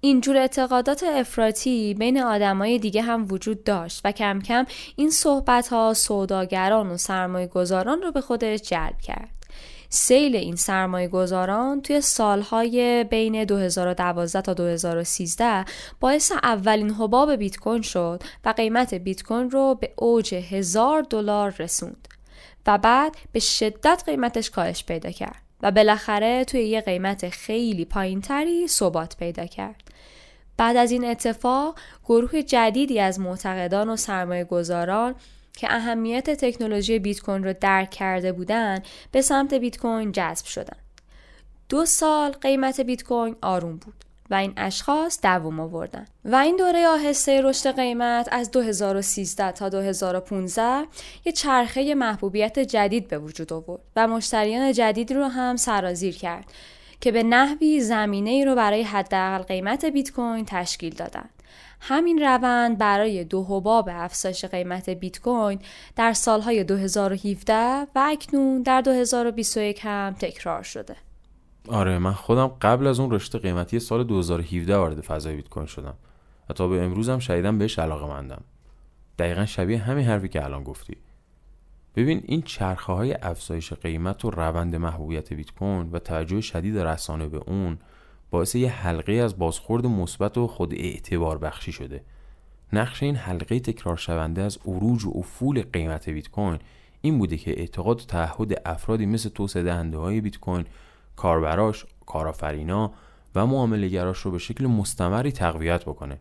اینجور 0.00 0.36
اعتقادات 0.36 1.02
افراطی 1.02 1.94
بین 1.94 2.22
آدمای 2.22 2.78
دیگه 2.78 3.02
هم 3.02 3.26
وجود 3.30 3.64
داشت 3.64 4.00
و 4.04 4.12
کم 4.12 4.40
کم 4.40 4.66
این 4.96 5.10
صحبت 5.10 5.68
ها 5.68 5.94
سوداگران 5.94 6.90
و 6.90 6.96
سرمایه 6.96 7.46
گذاران 7.46 8.02
رو 8.02 8.12
به 8.12 8.20
خودش 8.20 8.60
جلب 8.60 8.98
کرد. 8.98 9.41
سیل 9.94 10.36
این 10.36 10.56
سرمایه 10.56 11.08
گذاران 11.08 11.82
توی 11.82 12.00
سالهای 12.00 13.04
بین 13.04 13.44
2012 13.44 14.40
تا 14.40 14.54
2013 14.54 15.64
باعث 16.00 16.32
اولین 16.32 16.90
حباب 16.90 17.32
بیت 17.36 17.56
کوین 17.56 17.82
شد 17.82 18.22
و 18.44 18.48
قیمت 18.48 18.94
بیت 18.94 19.22
کوین 19.22 19.50
رو 19.50 19.74
به 19.74 19.92
اوج 19.96 20.34
هزار 20.34 21.02
دلار 21.02 21.54
رسوند 21.58 22.08
و 22.66 22.78
بعد 22.78 23.16
به 23.32 23.40
شدت 23.40 24.02
قیمتش 24.06 24.50
کاهش 24.50 24.84
پیدا 24.84 25.10
کرد 25.10 25.42
و 25.62 25.70
بالاخره 25.70 26.44
توی 26.44 26.62
یه 26.62 26.80
قیمت 26.80 27.28
خیلی 27.28 27.84
پایینتری 27.84 28.68
ثبات 28.68 29.16
پیدا 29.16 29.46
کرد. 29.46 29.82
بعد 30.56 30.76
از 30.76 30.90
این 30.90 31.04
اتفاق 31.04 31.78
گروه 32.04 32.42
جدیدی 32.42 33.00
از 33.00 33.20
معتقدان 33.20 33.88
و 33.88 33.96
سرمایه 33.96 34.44
گذاران 34.44 35.14
که 35.56 35.74
اهمیت 35.74 36.30
تکنولوژی 36.30 36.98
بیت 36.98 37.20
کوین 37.20 37.44
رو 37.44 37.54
درک 37.60 37.90
کرده 37.90 38.32
بودند 38.32 38.86
به 39.12 39.22
سمت 39.22 39.54
بیت 39.54 39.78
کوین 39.78 40.12
جذب 40.12 40.46
شدند. 40.46 40.82
دو 41.68 41.86
سال 41.86 42.30
قیمت 42.30 42.80
بیت 42.80 43.04
کوین 43.04 43.36
آروم 43.42 43.76
بود 43.76 44.04
و 44.30 44.34
این 44.34 44.52
اشخاص 44.56 45.20
دووم 45.22 45.60
آوردن 45.60 46.06
و 46.24 46.36
این 46.36 46.56
دوره 46.56 46.86
آهسته 46.86 47.40
رشد 47.40 47.76
قیمت 47.76 48.28
از 48.32 48.50
2013 48.50 49.52
تا 49.52 49.68
2015 49.68 50.86
یه 51.24 51.32
چرخه 51.32 51.94
محبوبیت 51.94 52.58
جدید 52.58 53.08
به 53.08 53.18
وجود 53.18 53.52
آورد 53.52 53.82
و 53.96 54.08
مشتریان 54.08 54.72
جدیدی 54.72 55.14
رو 55.14 55.24
هم 55.24 55.56
سرازیر 55.56 56.16
کرد 56.16 56.44
که 57.00 57.12
به 57.12 57.22
نحوی 57.22 57.80
زمینه 57.80 58.30
ای 58.30 58.44
رو 58.44 58.54
برای 58.54 58.82
حداقل 58.82 59.42
قیمت 59.42 59.84
بیت 59.84 60.12
کوین 60.12 60.44
تشکیل 60.48 60.94
دادند. 60.94 61.30
همین 61.84 62.18
روند 62.18 62.78
برای 62.78 63.24
دو 63.24 63.44
حباب 63.44 63.88
افزایش 63.92 64.44
قیمت 64.44 64.90
بیت 64.90 65.20
کوین 65.20 65.58
در 65.96 66.12
سالهای 66.12 66.64
2017 66.64 67.54
و 67.94 68.08
اکنون 68.12 68.62
در 68.62 68.80
2021 68.80 69.80
هم 69.82 70.14
تکرار 70.18 70.62
شده. 70.62 70.96
آره 71.68 71.98
من 71.98 72.12
خودم 72.12 72.46
قبل 72.46 72.86
از 72.86 73.00
اون 73.00 73.10
رشد 73.10 73.42
قیمتی 73.42 73.80
سال 73.80 74.04
2017 74.04 74.76
وارد 74.76 75.00
فضای 75.00 75.36
بیت 75.36 75.48
کوین 75.48 75.66
شدم 75.66 75.94
و 76.50 76.52
تا 76.52 76.68
به 76.68 76.82
امروز 76.82 77.08
هم 77.08 77.18
شدیدم 77.18 77.58
بهش 77.58 77.78
علاقه 77.78 78.06
مندم. 78.06 78.42
دقیقا 79.18 79.46
شبیه 79.46 79.78
همین 79.78 80.06
حرفی 80.06 80.28
که 80.28 80.44
الان 80.44 80.64
گفتی. 80.64 80.96
ببین 81.96 82.22
این 82.24 82.42
چرخه 82.42 82.92
های 82.92 83.14
افزایش 83.22 83.72
قیمت 83.72 84.24
و 84.24 84.30
روند 84.30 84.76
محبوبیت 84.76 85.32
بیت 85.32 85.50
کوین 85.50 85.90
و 85.92 85.98
توجه 85.98 86.40
شدید 86.40 86.78
رسانه 86.78 87.28
به 87.28 87.40
اون 87.46 87.78
باعث 88.32 88.54
یه 88.54 88.70
حلقه 88.70 89.12
از 89.12 89.38
بازخورد 89.38 89.86
مثبت 89.86 90.38
و 90.38 90.46
خود 90.46 90.74
اعتبار 90.74 91.38
بخشی 91.38 91.72
شده. 91.72 92.04
نقش 92.72 93.02
این 93.02 93.16
حلقه 93.16 93.60
تکرار 93.60 93.96
شونده 93.96 94.42
از 94.42 94.58
عروج 94.66 95.04
و 95.04 95.12
افول 95.14 95.62
قیمت 95.62 96.08
بیت 96.08 96.30
کوین 96.30 96.58
این 97.00 97.18
بوده 97.18 97.36
که 97.36 97.50
اعتقاد 97.50 98.00
و 98.00 98.04
تعهد 98.04 98.62
افرادی 98.66 99.06
مثل 99.06 99.28
توسعه 99.28 99.62
دهنده 99.62 99.98
های 99.98 100.20
بیت 100.20 100.38
کوین 100.38 100.64
کاربراش، 101.16 101.86
کارآفرینا 102.06 102.92
و 103.34 103.46
معاملهگراش 103.46 104.18
رو 104.18 104.30
به 104.30 104.38
شکل 104.38 104.66
مستمری 104.66 105.32
تقویت 105.32 105.84
بکنه. 105.84 106.18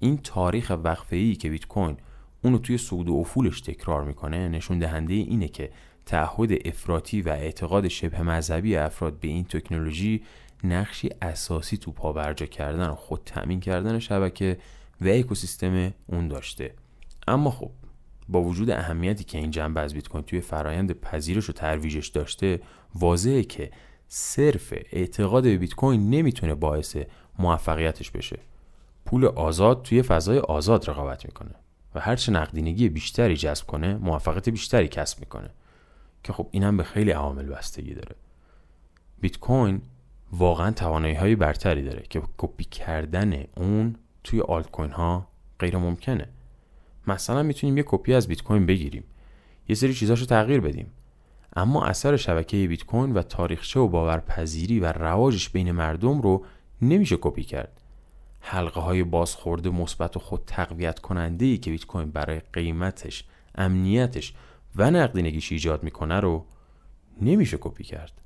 این 0.00 0.16
تاریخ 0.16 0.72
وقفه‌ای 0.84 1.34
که 1.34 1.50
بیت 1.50 1.66
کوین 1.66 1.96
اونو 2.44 2.58
توی 2.58 2.78
صعود 2.78 3.08
و 3.08 3.14
افولش 3.14 3.60
تکرار 3.60 4.04
می‌کنه 4.04 4.48
نشون 4.48 4.78
دهنده 4.78 5.14
اینه 5.14 5.48
که 5.48 5.70
تعهد 6.06 6.50
افراطی 6.64 7.22
و 7.22 7.28
اعتقاد 7.28 7.88
شبه 7.88 8.22
مذهبی 8.22 8.76
افراد 8.76 9.20
به 9.20 9.28
این 9.28 9.44
تکنولوژی 9.44 10.22
نقشی 10.64 11.10
اساسی 11.22 11.76
تو 11.76 11.92
پابرجا 11.92 12.46
کردن 12.46 12.88
و 12.88 12.94
خود 12.94 13.20
تأمین 13.26 13.60
کردن 13.60 13.98
شبکه 13.98 14.58
و 15.00 15.08
اکوسیستم 15.08 15.94
اون 16.06 16.28
داشته. 16.28 16.74
اما 17.28 17.50
خب 17.50 17.70
با 18.28 18.42
وجود 18.42 18.70
اهمیتی 18.70 19.24
که 19.24 19.38
این 19.38 19.50
جنبه 19.50 19.80
از 19.80 19.94
بیت 19.94 20.08
کوین 20.08 20.24
توی 20.24 20.40
فرایند 20.40 20.92
پذیرش 20.92 21.50
و 21.50 21.52
ترویجش 21.52 22.08
داشته 22.08 22.60
واضحه 22.94 23.42
که 23.42 23.70
صرف 24.08 24.74
اعتقاد 24.92 25.42
به 25.42 25.56
بیت 25.56 25.74
کوین 25.74 26.10
نمی‌تونه 26.10 26.54
باعث 26.54 26.96
موفقیتش 27.38 28.10
بشه. 28.10 28.38
پول 29.04 29.24
آزاد 29.24 29.82
توی 29.82 30.02
فضای 30.02 30.38
آزاد 30.38 30.90
رقابت 30.90 31.26
می‌کنه 31.26 31.54
و 31.94 32.00
هرچه 32.00 32.32
نقدینگی 32.32 32.88
بیشتری 32.88 33.36
جذب 33.36 33.66
کنه 33.66 33.94
موفقیت 33.94 34.48
بیشتری 34.48 34.88
کسب 34.88 35.20
می‌کنه. 35.20 35.50
که 36.22 36.32
خب 36.32 36.48
اینم 36.50 36.76
به 36.76 36.82
خیلی 36.82 37.10
عوامل 37.10 37.46
بستگی 37.46 37.94
داره. 37.94 38.16
بیت 39.20 39.38
کوین 39.38 39.82
واقعا 40.32 40.70
توانایی 40.70 41.14
های 41.14 41.36
برتری 41.36 41.82
داره 41.82 42.02
که 42.10 42.22
کپی 42.36 42.64
کردن 42.64 43.44
اون 43.56 43.96
توی 44.24 44.40
آلت 44.40 44.70
کوین 44.70 44.90
ها 44.90 45.28
غیر 45.58 45.76
ممکنه 45.76 46.28
مثلا 47.06 47.42
می‌تونیم 47.42 47.76
یه 47.76 47.84
کپی 47.86 48.14
از 48.14 48.28
بیت 48.28 48.42
کوین 48.42 48.66
بگیریم. 48.66 49.04
یه 49.68 49.74
سری 49.74 49.94
چیزاشو 49.94 50.26
تغییر 50.26 50.60
بدیم. 50.60 50.92
اما 51.56 51.84
اثر 51.84 52.16
شبکه 52.16 52.68
بیت 52.68 52.84
کوین 52.84 53.12
و 53.12 53.22
تاریخچه 53.22 53.80
و 53.80 53.88
باورپذیری 53.88 54.80
و 54.80 54.92
رواجش 54.92 55.48
بین 55.48 55.72
مردم 55.72 56.20
رو 56.20 56.44
نمیشه 56.82 57.16
کپی 57.20 57.44
کرد. 57.44 57.80
حلقه 58.40 58.80
های 58.80 59.04
بازخورده 59.04 59.70
مثبت 59.70 60.16
و 60.16 60.20
خود 60.20 60.42
تقویت 60.46 60.98
کننده 60.98 61.46
ای 61.46 61.58
که 61.58 61.70
بیت 61.70 61.86
کوین 61.86 62.10
برای 62.10 62.40
قیمتش 62.52 63.24
امنیتش 63.54 64.34
و 64.76 64.90
نقدینگیش 64.90 65.52
ایجاد 65.52 65.82
می‌کنه 65.82 66.20
رو 66.20 66.46
نمیشه 67.22 67.58
کپی 67.60 67.84
کرد. 67.84 68.20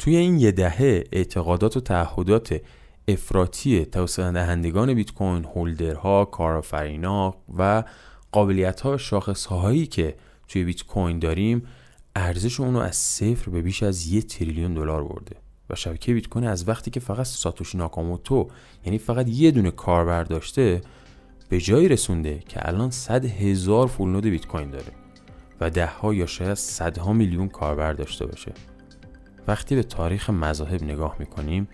توی 0.00 0.16
این 0.16 0.38
یه 0.38 0.52
دهه 0.52 1.04
اعتقادات 1.12 1.76
و 1.76 1.80
تعهدات 1.80 2.60
افراطی 3.08 3.84
توسط 3.84 4.32
دهندگان 4.32 4.94
بیت 4.94 5.12
کوین 5.12 5.44
هولدرها 5.44 6.24
کارآفرینا 6.24 7.34
و 7.58 7.84
قابلیت 8.32 8.80
ها 8.80 8.96
شاخص 8.96 9.46
هایی 9.46 9.86
که 9.86 10.16
توی 10.48 10.64
بیت 10.64 10.82
کوین 10.82 11.18
داریم 11.18 11.66
ارزش 12.16 12.60
اون 12.60 12.74
رو 12.74 12.80
از 12.80 12.96
صفر 12.96 13.50
به 13.50 13.62
بیش 13.62 13.82
از 13.82 14.06
یه 14.06 14.22
تریلیون 14.22 14.74
دلار 14.74 15.04
برده 15.04 15.36
و 15.70 15.74
شبکه 15.74 16.14
بیت 16.14 16.28
کوین 16.28 16.46
از 16.46 16.68
وقتی 16.68 16.90
که 16.90 17.00
فقط 17.00 17.26
ساتوشی 17.26 17.78
ناکاموتو 17.78 18.48
یعنی 18.84 18.98
فقط 18.98 19.28
یه 19.28 19.50
دونه 19.50 19.70
کاربر 19.70 20.24
داشته 20.24 20.80
به 21.48 21.60
جایی 21.60 21.88
رسونده 21.88 22.38
که 22.48 22.68
الان 22.68 22.90
صد 22.90 23.24
هزار 23.24 23.86
فول 23.86 24.08
نود 24.08 24.26
بیت 24.26 24.46
کوین 24.46 24.70
داره 24.70 24.92
و 25.60 25.70
ده 25.70 25.86
ها 25.86 26.14
یا 26.14 26.26
شاید 26.26 26.54
صدها 26.54 27.12
میلیون 27.12 27.48
کاربر 27.48 27.92
داشته 27.92 28.26
باشه. 28.26 28.52
وقتی 29.48 29.74
به 29.74 29.82
تاریخ 29.82 30.30
مذاهب 30.30 30.82
نگاه 30.82 31.16
می‌کنیم 31.18 31.68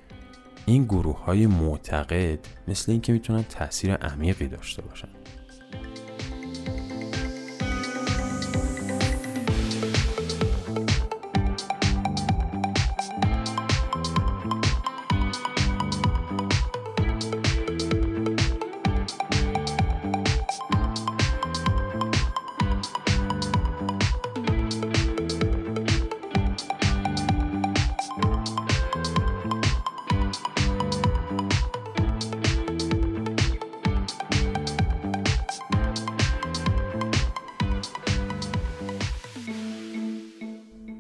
این 0.66 0.84
گروه 0.84 1.24
های 1.24 1.46
معتقد 1.46 2.38
مثل 2.68 2.92
اینکه 2.92 3.12
می‌تونن 3.12 3.42
تاثیر 3.42 3.94
عمیقی 3.94 4.48
داشته 4.48 4.82
باشن. 4.82 5.08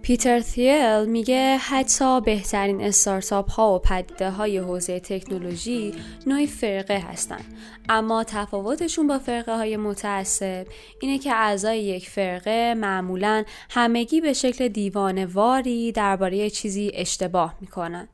پیتر 0.06 0.40
تیل 0.40 1.04
میگه 1.04 1.56
حتی 1.56 2.20
بهترین 2.20 2.80
استارتاپ 2.80 3.50
ها 3.50 3.74
و 3.74 3.78
پدیده 3.78 4.30
های 4.30 4.58
حوزه 4.58 5.00
تکنولوژی 5.00 5.94
نوعی 6.26 6.46
فرقه 6.46 6.98
هستند 6.98 7.44
اما 7.88 8.24
تفاوتشون 8.24 9.06
با 9.06 9.18
فرقه 9.18 9.56
های 9.56 9.76
متعصب 9.76 10.66
اینه 11.00 11.18
که 11.18 11.34
اعضای 11.34 11.82
یک 11.82 12.08
فرقه 12.08 12.74
معمولا 12.74 13.44
همگی 13.70 14.20
به 14.20 14.32
شکل 14.32 14.68
دیوانه 14.68 15.26
واری 15.26 15.92
درباره 15.92 16.50
چیزی 16.50 16.90
اشتباه 16.94 17.54
می‌کنند. 17.60 18.08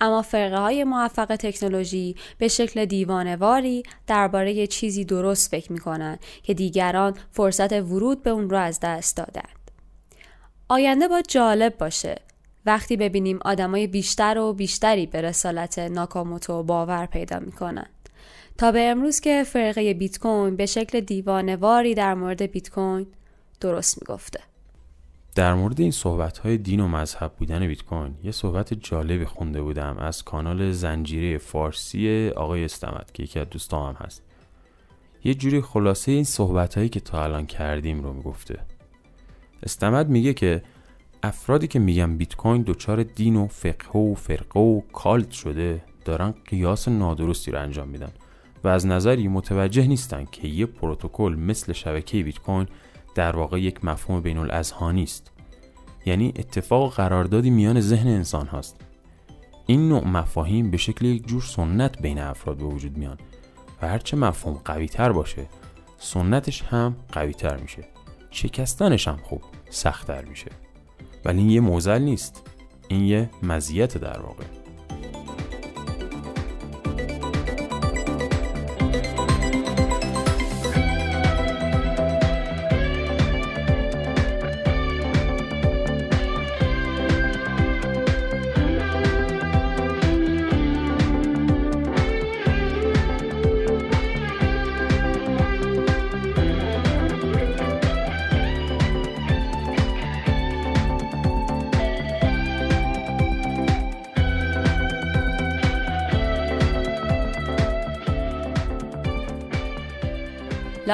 اما 0.00 0.22
فرقه 0.22 0.58
های 0.58 0.84
موفق 0.84 1.36
تکنولوژی 1.36 2.16
به 2.38 2.48
شکل 2.48 2.84
دیوانه 2.84 3.36
واری 3.36 3.82
درباره 4.06 4.66
چیزی 4.66 5.04
درست 5.04 5.50
فکر 5.50 5.72
می‌کنند 5.72 6.18
که 6.42 6.54
دیگران 6.54 7.14
فرصت 7.32 7.72
ورود 7.72 8.22
به 8.22 8.30
اون 8.30 8.50
رو 8.50 8.56
از 8.58 8.80
دست 8.80 9.16
دادن. 9.16 9.55
آینده 10.68 11.08
با 11.08 11.22
جالب 11.28 11.78
باشه. 11.78 12.14
وقتی 12.66 12.96
ببینیم 12.96 13.38
آدمای 13.44 13.86
بیشتر 13.86 14.38
و 14.38 14.52
بیشتری 14.52 15.06
به 15.06 15.20
رسالت 15.20 15.78
ناکاموتو 15.78 16.62
باور 16.62 17.06
پیدا 17.06 17.38
می‌کنن. 17.38 17.86
تا 18.58 18.72
به 18.72 18.80
امروز 18.80 19.20
که 19.20 19.44
فرقه 19.46 19.94
بیت 19.94 20.18
کوین 20.18 20.56
به 20.56 20.66
شکل 20.66 21.00
دیوانواری 21.00 21.94
در 21.94 22.14
مورد 22.14 22.42
بیت 22.42 22.70
کوین 22.70 23.06
درست 23.60 24.02
می‌گفته. 24.02 24.40
در 25.34 25.54
مورد 25.54 25.80
این 25.80 25.90
صحبت 25.90 26.38
های 26.38 26.58
دین 26.58 26.80
و 26.80 26.88
مذهب 26.88 27.32
بودن 27.32 27.66
بیت 27.66 27.82
کوین 27.82 28.14
یه 28.24 28.32
صحبت 28.32 28.74
جالبی 28.74 29.24
خونده 29.24 29.62
بودم 29.62 29.96
از 29.98 30.22
کانال 30.24 30.72
زنجیره 30.72 31.38
فارسی 31.38 32.28
آقای 32.36 32.64
استمد 32.64 33.10
که 33.14 33.22
یکی 33.22 33.40
از 33.40 33.50
دوستام 33.50 33.94
هست. 33.94 34.22
یه 35.24 35.34
جوری 35.34 35.60
خلاصه 35.60 36.12
این 36.12 36.24
صحبت 36.24 36.74
هایی 36.74 36.88
که 36.88 37.00
تا 37.00 37.24
الان 37.24 37.46
کردیم 37.46 38.02
رو 38.02 38.12
می‌گفته. 38.12 38.58
استمد 39.62 40.08
میگه 40.08 40.34
که 40.34 40.62
افرادی 41.22 41.66
که 41.66 41.78
میگن 41.78 42.16
بیت 42.16 42.36
کوین 42.36 42.62
دچار 42.66 43.02
دین 43.02 43.36
و 43.36 43.46
فقه 43.46 43.98
و 43.98 44.14
فرقه 44.14 44.60
و 44.60 44.80
کالت 44.80 45.30
شده 45.30 45.82
دارن 46.04 46.34
قیاس 46.46 46.88
نادرستی 46.88 47.50
رو 47.50 47.60
انجام 47.60 47.88
میدن 47.88 48.10
و 48.64 48.68
از 48.68 48.86
نظری 48.86 49.28
متوجه 49.28 49.86
نیستن 49.86 50.24
که 50.32 50.48
یه 50.48 50.66
پروتکل 50.66 51.34
مثل 51.38 51.72
شبکه 51.72 52.22
بیت 52.22 52.38
کوین 52.38 52.66
در 53.14 53.36
واقع 53.36 53.60
یک 53.60 53.84
مفهوم 53.84 54.20
بین 54.20 54.38
الاذهانی 54.38 55.02
است. 55.02 55.30
یعنی 56.06 56.32
اتفاق 56.36 56.94
قراردادی 56.94 57.50
میان 57.50 57.80
ذهن 57.80 58.08
انسان 58.08 58.46
هاست. 58.46 58.80
این 59.66 59.88
نوع 59.88 60.04
مفاهیم 60.04 60.70
به 60.70 60.76
شکل 60.76 61.04
یک 61.04 61.26
جور 61.26 61.42
سنت 61.42 62.02
بین 62.02 62.18
افراد 62.18 62.56
به 62.56 62.64
وجود 62.64 62.96
میان 62.96 63.18
و 63.82 63.88
هرچه 63.88 64.16
مفهوم 64.16 64.60
قوی 64.64 64.88
تر 64.88 65.12
باشه 65.12 65.46
سنتش 65.98 66.62
هم 66.62 66.96
قوی 67.12 67.32
تر 67.32 67.56
میشه. 67.56 67.95
شکستنش 68.30 69.08
هم 69.08 69.16
خوب 69.16 69.42
سختتر 69.70 70.24
میشه. 70.24 70.50
ولی 71.24 71.38
این 71.38 71.50
یه 71.50 71.60
موزل 71.60 71.98
نیست. 71.98 72.50
این 72.88 73.04
یه 73.04 73.30
مزیت 73.42 73.98
در 73.98 74.20
واقع. 74.20 74.44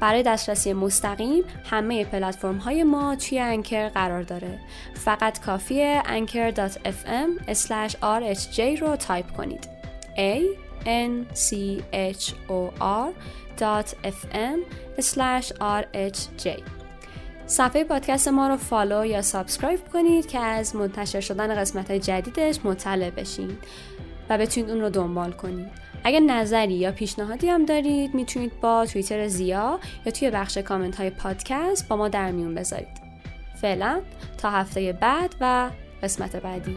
برای 0.00 0.22
دسترسی 0.22 0.72
مستقیم 0.72 1.44
همه 1.64 2.04
پلتفرم 2.04 2.58
های 2.58 2.84
ما 2.84 3.16
توی 3.16 3.40
انکر 3.40 3.88
قرار 3.88 4.22
داره. 4.22 4.58
فقط 4.94 5.40
کافیه 5.40 6.02
anchor.fm 6.06 7.54
rhj 8.02 8.80
رو 8.80 8.96
تایپ 8.96 9.32
کنید. 9.32 9.68
A 10.16 10.40
n 10.84 11.34
c 11.34 11.54
h 11.92 12.32
o 12.48 12.70
r 12.80 13.12
fm 14.04 14.58
rhj 14.98 16.48
صفحه 17.46 17.84
پادکست 17.84 18.28
ما 18.28 18.48
رو 18.48 18.56
follow 18.56 19.04
یا 19.06 19.22
subscribe 19.22 19.80
کنید 19.92 20.26
که 20.26 20.38
از 20.38 20.76
منتشر 20.76 21.20
شدن 21.20 21.54
قسمت 21.54 21.90
های 21.90 22.00
جدیدش 22.00 22.58
مطلع 22.64 23.10
بشین 23.10 23.58
و 24.30 24.38
بتونید 24.38 24.70
اون 24.70 24.80
رو 24.80 24.90
دنبال 24.90 25.32
کنید. 25.32 25.83
اگر 26.04 26.20
نظری 26.20 26.74
یا 26.74 26.92
پیشنهادی 26.92 27.48
هم 27.48 27.64
دارید 27.64 28.14
می‌تونید 28.14 28.60
با 28.60 28.86
توییتر 28.86 29.28
زیا 29.28 29.80
یا 30.06 30.12
توی 30.12 30.30
بخش 30.30 30.58
کامنت 30.58 30.96
های 30.96 31.10
پادکست 31.10 31.88
با 31.88 31.96
ما 31.96 32.08
در 32.08 32.30
میون 32.30 32.54
بذارید. 32.54 33.04
فعلا 33.60 34.00
تا 34.38 34.50
هفته 34.50 34.92
بعد 34.92 35.34
و 35.40 35.70
قسمت 36.02 36.36
بعدی. 36.36 36.76